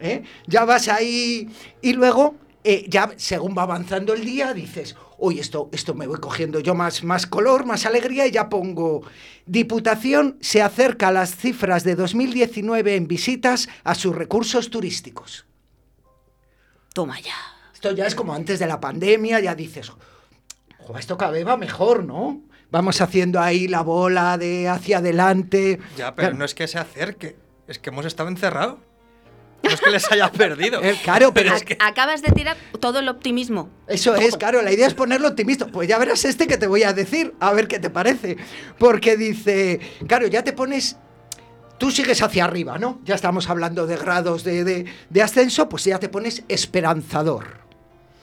[0.01, 0.25] ¿eh?
[0.49, 1.49] Ya vas ahí
[1.83, 6.19] y luego, eh, ya según va avanzando el día, dices, uy, esto, esto me voy
[6.19, 9.03] cogiendo yo más, más color, más alegría y ya pongo,
[9.47, 15.47] Diputación se acerca a las cifras de 2019 en visitas a sus recursos turísticos.
[16.93, 17.35] Toma ya.
[17.73, 19.91] Esto ya es como antes de la pandemia, ya dices,
[20.79, 22.43] "Jo, esto cada vez va mejor, ¿no?
[22.73, 25.79] Vamos haciendo ahí la bola de hacia adelante.
[25.97, 27.37] Ya, pero no es que se acerque,
[27.69, 28.79] es que hemos estado encerrados.
[29.63, 30.83] No es que les haya perdido.
[30.83, 33.71] Eh, claro, pero Ac- Acabas de tirar todo el optimismo.
[33.87, 35.67] Eso es, claro, la idea es ponerlo optimista.
[35.67, 38.37] Pues ya verás este que te voy a decir, a ver qué te parece.
[38.79, 40.97] Porque dice, claro, ya te pones...
[41.79, 43.01] Tú sigues hacia arriba, ¿no?
[43.05, 47.59] Ya estamos hablando de grados de, de- de ascenso, pues ya te pones esperanzador,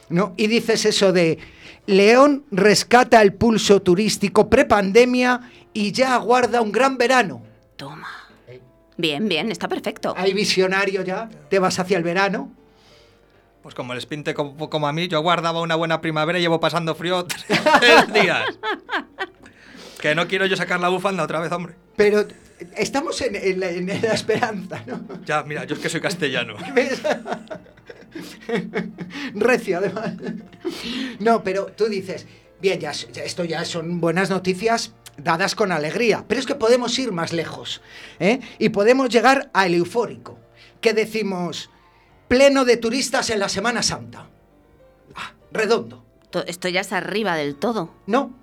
[0.09, 0.33] ¿no?
[0.37, 1.39] Y dices eso de,
[1.85, 5.41] León rescata el pulso turístico prepandemia
[5.73, 7.41] y ya aguarda un gran verano.
[7.75, 8.07] Toma.
[8.99, 10.13] Bien, bien, está perfecto.
[10.17, 12.51] Hay visionario ya, te vas hacia el verano.
[13.63, 16.59] Pues como les pinte como, como a mí, yo guardaba una buena primavera y llevo
[16.59, 17.25] pasando frío
[17.79, 18.59] tres días.
[20.01, 21.75] Que no quiero yo sacar la bufanda otra vez, hombre.
[21.95, 22.25] Pero
[22.75, 24.99] estamos en, en la, en la esperanza, ¿no?
[25.25, 26.55] Ya, mira, yo es que soy castellano.
[29.33, 30.11] Recio, además.
[31.19, 32.27] No, pero tú dices,
[32.59, 34.91] bien, ya, ya esto ya son buenas noticias
[35.23, 37.81] dadas con alegría, pero es que podemos ir más lejos,
[38.19, 38.39] ¿eh?
[38.59, 40.39] Y podemos llegar al eufórico,
[40.81, 41.69] que decimos,
[42.27, 44.27] pleno de turistas en la Semana Santa.
[45.15, 46.05] Ah, redondo.
[46.29, 47.93] To- Esto ya es arriba del todo.
[48.05, 48.37] No,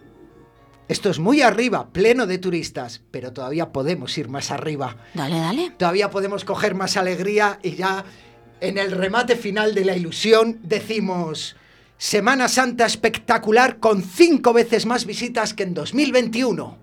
[0.89, 4.97] esto es muy arriba, pleno de turistas, pero todavía podemos ir más arriba.
[5.15, 5.71] Dale, dale.
[5.77, 8.05] Todavía podemos coger más alegría y ya
[8.61, 11.57] en el remate final de la ilusión decimos
[11.99, 16.79] Semana Santa espectacular con cinco veces más visitas que en 2021.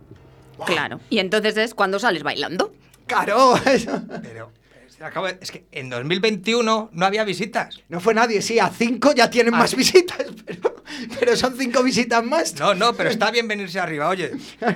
[0.66, 1.00] Claro.
[1.10, 2.74] Y entonces es cuando sales bailando.
[3.06, 3.54] Claro,
[4.24, 4.52] Pero
[4.88, 7.82] es que acabo de- es que en 2021 no había visitas.
[7.90, 10.76] no fue nadie, sí, a cinco ya tienen Ah, más visitas, pero,
[11.20, 12.56] pero son cinco visitas más.
[12.60, 14.32] No, no, pero está bien venirse arriba, oye.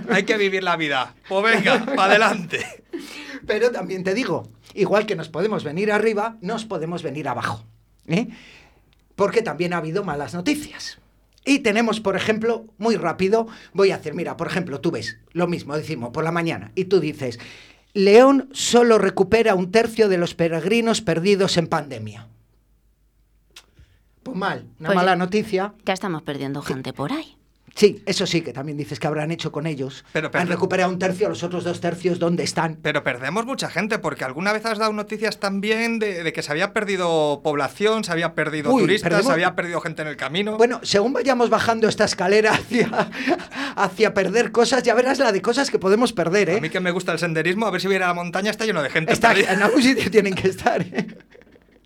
[0.10, 1.16] Hay que vivir la vida.
[1.30, 2.84] Pues venga, para adelante.
[3.46, 7.64] Pero también te digo, igual que nos podemos venir arriba, nos podemos venir abajo.
[8.08, 8.28] ¿eh?
[9.18, 11.00] Porque también ha habido malas noticias.
[11.44, 15.48] Y tenemos, por ejemplo, muy rápido, voy a hacer, mira, por ejemplo, tú ves lo
[15.48, 17.40] mismo, decimos, por la mañana, y tú dices,
[17.94, 22.28] León solo recupera un tercio de los peregrinos perdidos en pandemia.
[24.22, 25.74] Pues mal, una Pues mala noticia.
[25.84, 27.38] Ya estamos perdiendo gente por ahí.
[27.78, 30.04] Sí, eso sí, que también dices que habrán hecho con ellos.
[30.12, 32.80] Pero, pero- Han recuperado un tercio, los otros dos tercios, ¿dónde están?
[32.82, 36.52] Pero perdemos mucha gente, porque alguna vez has dado noticias también de, de que se
[36.52, 40.18] había perdido población, se había perdido Uy, turistas, perdemos- se había perdido gente en el
[40.18, 40.58] camino.
[40.58, 43.12] Bueno, según vayamos bajando esta escalera hacia,
[43.76, 46.62] hacia perder cosas, ya verás la de cosas que podemos perder, A ¿eh?
[46.62, 48.90] mí que me gusta el senderismo, a ver si viera la montaña, está lleno de
[48.90, 49.14] gente.
[49.14, 49.54] Está, perdida.
[49.54, 50.82] en algún sitio tienen que estar.
[50.82, 51.08] ¿eh?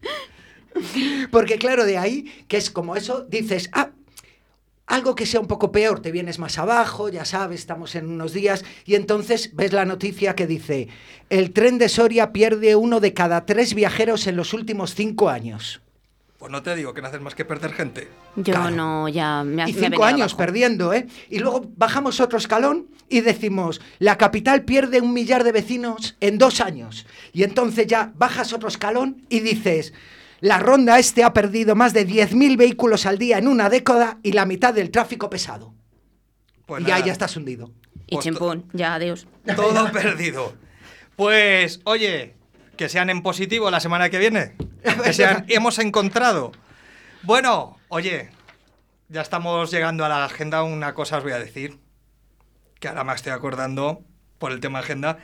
[1.31, 3.89] Porque claro, de ahí, que es como eso, dices, ah,
[4.91, 8.33] algo que sea un poco peor, te vienes más abajo, ya sabes, estamos en unos
[8.33, 10.89] días, y entonces ves la noticia que dice,
[11.29, 15.81] el tren de Soria pierde uno de cada tres viajeros en los últimos cinco años.
[16.37, 18.07] Pues no te digo que no haces más que perder gente.
[18.35, 18.71] Yo Claro.
[18.71, 20.37] no, ya me ha Y cinco años abajo.
[20.37, 21.07] perdiendo, ¿eh?
[21.29, 26.39] Y luego bajamos otro escalón y decimos, la capital pierde un millar de vecinos en
[26.39, 27.05] dos años.
[27.31, 29.93] Y entonces ya bajas otro escalón y dices,
[30.41, 34.33] la ronda este ha perdido más de 10.000 vehículos al día en una década y
[34.33, 35.73] la mitad del tráfico pesado.
[36.65, 37.71] Pues y ya, nada, ya estás hundido.
[38.07, 39.27] Y Pues chimpún, ya adiós.
[39.55, 40.53] Todo perdido.
[41.15, 42.33] Pues, oye,
[42.75, 44.55] que sean en positivo la semana que viene.
[45.03, 46.51] Que sean hemos encontrado.
[47.21, 48.31] Bueno, oye,
[49.09, 50.63] ya estamos llegando a la agenda.
[50.63, 51.77] Una cosa os voy a decir.
[52.79, 54.01] Que ahora me estoy acordando
[54.39, 55.19] por el tema agenda.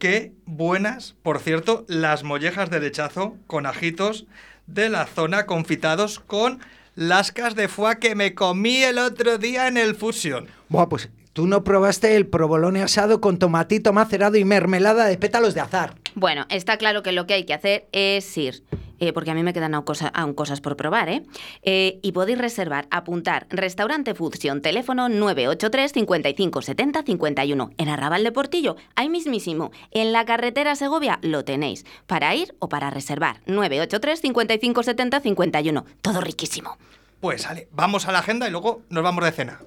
[0.00, 4.24] Qué buenas, por cierto, las mollejas de lechazo con ajitos
[4.66, 6.58] de la zona confitados con
[6.94, 10.46] lascas de foie que me comí el otro día en el Fusion.
[10.70, 15.52] Buah, pues tú no probaste el provolone asado con tomatito macerado y mermelada de pétalos
[15.52, 15.96] de azar.
[16.14, 18.64] Bueno, está claro que lo que hay que hacer es ir,
[19.00, 21.22] eh, porque a mí me quedan aún, cosa- aún cosas por probar, ¿eh?
[21.62, 27.70] Eh, Y podéis reservar, apuntar, Restaurante Fusión, teléfono 983 55 70 51.
[27.76, 31.84] En Arrabal de Portillo, ahí mismísimo, en la carretera Segovia, lo tenéis.
[32.06, 35.84] Para ir o para reservar, 983 55 70 51.
[36.02, 36.76] Todo riquísimo.
[37.20, 39.60] Pues sale, vamos a la agenda y luego nos vamos de cena.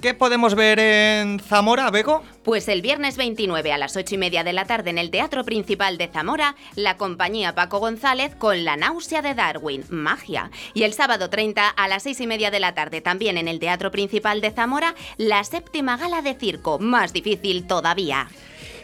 [0.00, 2.22] ¿Qué podemos ver en Zamora, Bego?
[2.44, 5.44] Pues el viernes 29 a las 8 y media de la tarde en el Teatro
[5.44, 10.52] Principal de Zamora, la compañía Paco González con La náusea de Darwin, magia.
[10.72, 13.58] Y el sábado 30 a las 6 y media de la tarde también en el
[13.58, 18.28] Teatro Principal de Zamora, la séptima gala de circo, más difícil todavía.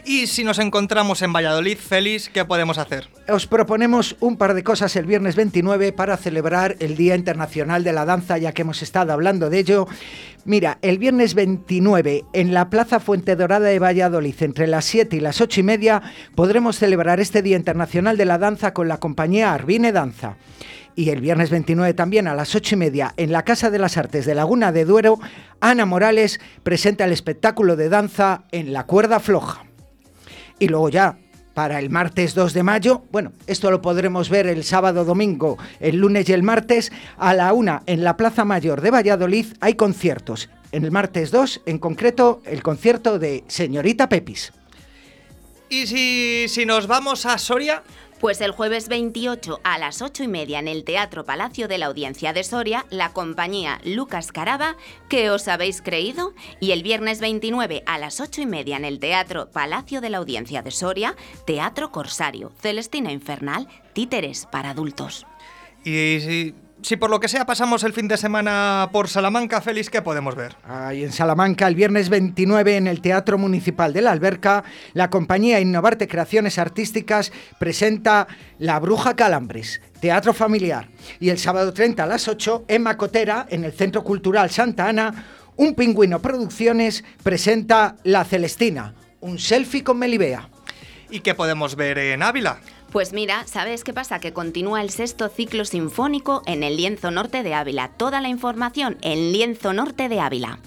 [0.07, 3.09] Y si nos encontramos en Valladolid, Félix, ¿qué podemos hacer?
[3.27, 7.91] Os proponemos un par de cosas el viernes 29 para celebrar el Día Internacional de
[7.91, 9.87] la Danza, ya que hemos estado hablando de ello.
[10.43, 15.21] Mira, el viernes 29 en la Plaza Fuente Dorada de Valladolid, entre las 7 y
[15.21, 16.03] las 8 y media,
[16.35, 20.37] podremos celebrar este Día Internacional de la Danza con la compañía Arbine Danza.
[20.93, 23.97] Y el viernes 29 también a las 8 y media en la Casa de las
[23.97, 25.19] Artes de Laguna de Duero,
[25.61, 29.65] Ana Morales presenta el espectáculo de danza en la cuerda floja.
[30.59, 31.17] Y luego ya,
[31.53, 35.97] para el martes 2 de mayo, bueno, esto lo podremos ver el sábado, domingo, el
[35.97, 40.49] lunes y el martes, a la una en la Plaza Mayor de Valladolid hay conciertos.
[40.71, 44.51] En el martes 2, en concreto, el concierto de Señorita Pepis.
[45.69, 47.83] Y si, si nos vamos a Soria,
[48.25, 51.85] Pues el jueves 28 a las 8 y media en el Teatro Palacio de la
[51.85, 54.77] Audiencia de Soria, la compañía Lucas Caraba,
[55.09, 56.33] ¿qué os habéis creído?
[56.59, 60.17] Y el viernes 29 a las 8 y media en el Teatro Palacio de la
[60.17, 61.15] Audiencia de Soria,
[61.45, 65.27] Teatro Corsario, Celestina Infernal, títeres para adultos.
[65.83, 66.55] y
[66.85, 70.35] si por lo que sea pasamos el fin de semana por Salamanca, Félix, ¿qué podemos
[70.35, 70.55] ver?
[70.63, 74.63] Ahí en Salamanca, el viernes 29 en el Teatro Municipal de la Alberca,
[74.93, 78.27] la compañía Innovarte Creaciones Artísticas presenta
[78.59, 80.87] La Bruja Calambres, teatro familiar.
[81.19, 85.25] Y el sábado 30 a las 8, en Macotera, en el Centro Cultural Santa Ana,
[85.55, 90.49] Un Pingüino Producciones presenta La Celestina, un selfie con Melibea.
[91.09, 92.59] ¿Y qué podemos ver en Ávila?
[92.95, 94.19] Pues mira, ¿sabes qué pasa?
[94.19, 97.89] Que continúa el sexto ciclo sinfónico en el Lienzo Norte de Ávila.
[97.89, 100.59] Toda la información en Lienzo Norte de Ávila.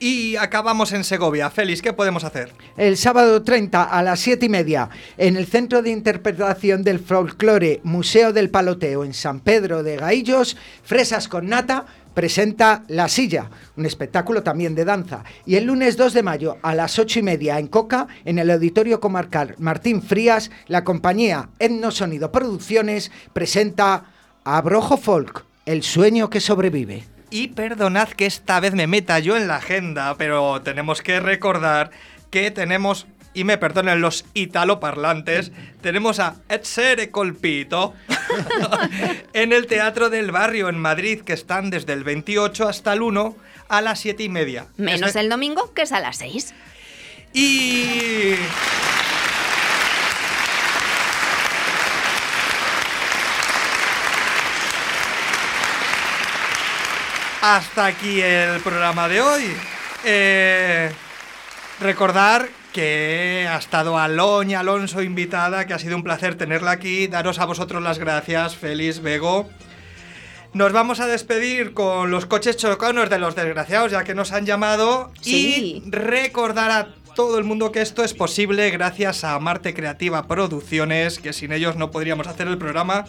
[0.00, 1.50] Y acabamos en Segovia.
[1.50, 2.54] Félix, ¿qué podemos hacer?
[2.78, 4.88] El sábado 30 a las 7 y media
[5.18, 10.56] en el Centro de Interpretación del Folclore Museo del Paloteo en San Pedro de Gaillos,
[10.82, 11.84] Fresas con Nata
[12.14, 15.24] presenta La Silla, un espectáculo también de danza.
[15.44, 18.50] Y el lunes 2 de mayo a las 8 y media en Coca, en el
[18.50, 24.04] Auditorio Comarcal Martín Frías, la compañía Etno Sonido Producciones presenta
[24.44, 27.04] Abrojo Folk, el sueño que sobrevive.
[27.30, 31.90] Y perdonad que esta vez me meta yo en la agenda, pero tenemos que recordar
[32.30, 37.94] que tenemos, y me perdonen los italoparlantes, tenemos a Edsere Colpito
[39.32, 43.36] en el Teatro del Barrio en Madrid, que están desde el 28 hasta el 1
[43.68, 44.66] a las 7 y media.
[44.76, 46.54] Menos el domingo, que es a las 6.
[47.32, 48.36] Y...
[57.42, 59.54] Hasta aquí el programa de hoy.
[60.02, 60.90] Eh,
[61.80, 67.06] recordar que ha estado Aloña Alonso invitada, que ha sido un placer tenerla aquí.
[67.06, 69.48] Daros a vosotros las gracias, Félix, Bego.
[70.54, 74.44] Nos vamos a despedir con los coches chocanos de los desgraciados, ya que nos han
[74.44, 75.12] llamado.
[75.20, 75.84] Sí.
[75.86, 81.20] Y recordar a todo el mundo que esto es posible gracias a Marte Creativa Producciones,
[81.20, 83.04] que sin ellos no podríamos hacer el programa.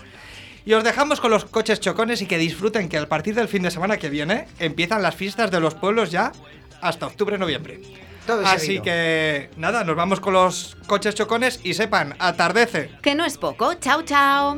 [0.63, 3.63] Y os dejamos con los coches chocones y que disfruten que a partir del fin
[3.63, 6.34] de semana que viene empiezan las fiestas de los pueblos ya
[6.82, 8.04] hasta octubre-noviembre.
[8.26, 8.84] Todo Así seguido.
[8.84, 12.89] que nada, nos vamos con los coches chocones y sepan, atardece.
[13.01, 13.73] Que no es poco.
[13.76, 14.57] Chao, chao.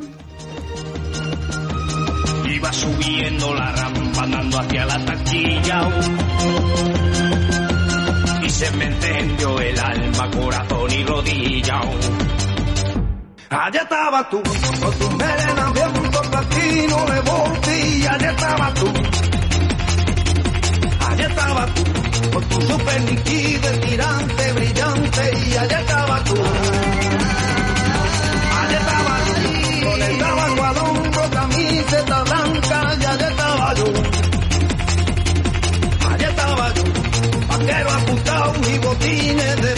[2.48, 5.88] Iba subiendo la rampa andando hacia la taquilla
[8.42, 11.80] y se me encendió el alma, corazón y rodilla.
[13.50, 18.92] Allá estaba tú, con tu melena bien por platino de botella, allá estaba tú.
[21.08, 21.82] Allá estaba tú,
[22.32, 26.34] por tu super líquido, tirante, brillante y allá estaba tú.
[28.60, 33.86] Allá estaba tú, con el tabaco al hombro, camiseta blanca y allá estaba yo.
[36.10, 36.82] Allá estaba yo,
[37.48, 39.77] vaquero ajustado y botines de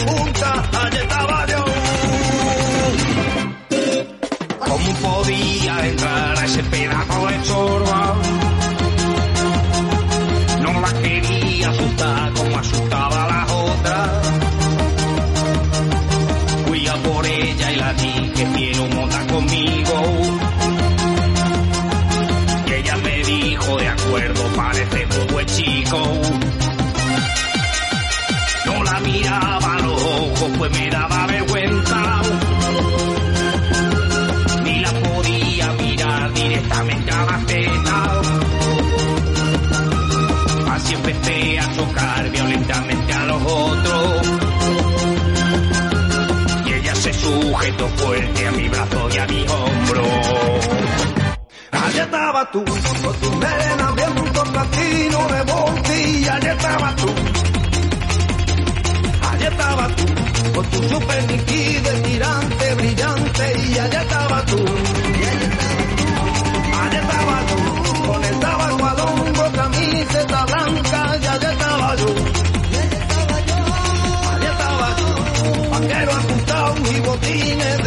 [52.41, 54.15] estaba tú, con tu melena bien
[54.53, 57.07] platino de monte, y allá estaba tú.
[59.31, 60.05] Allá estaba tú,
[60.55, 64.57] con tu super nitidez tirante, brillante, y allá estaba tú.
[66.83, 72.07] Allá estaba tú, con el tabaco al hombro, camiseta blanca, y allá estaba yo.
[74.33, 77.80] Allá estaba yo, vaquero apuntado y botines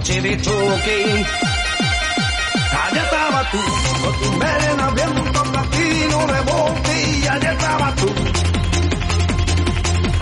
[0.00, 1.26] coches de.
[2.82, 3.58] Allá estaba tú,
[4.02, 5.12] con tu melena bien
[5.52, 8.08] platino rebote, y allá estaba tú.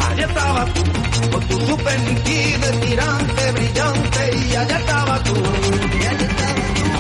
[0.09, 0.83] Allá estaba tú,
[1.31, 5.35] con tu super nitidez tirante, brillante, y allá estaba tú.
[5.35, 6.93] Allá estaba tú.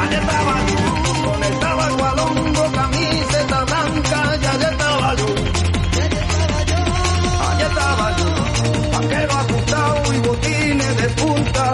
[0.00, 0.76] Allá estaba tú,
[1.24, 5.26] con el tabaco al hombro, camiseta blanca, y allá estaba yo.
[7.50, 11.72] Allá estaba yo, vaquero ajustado y botines de punta,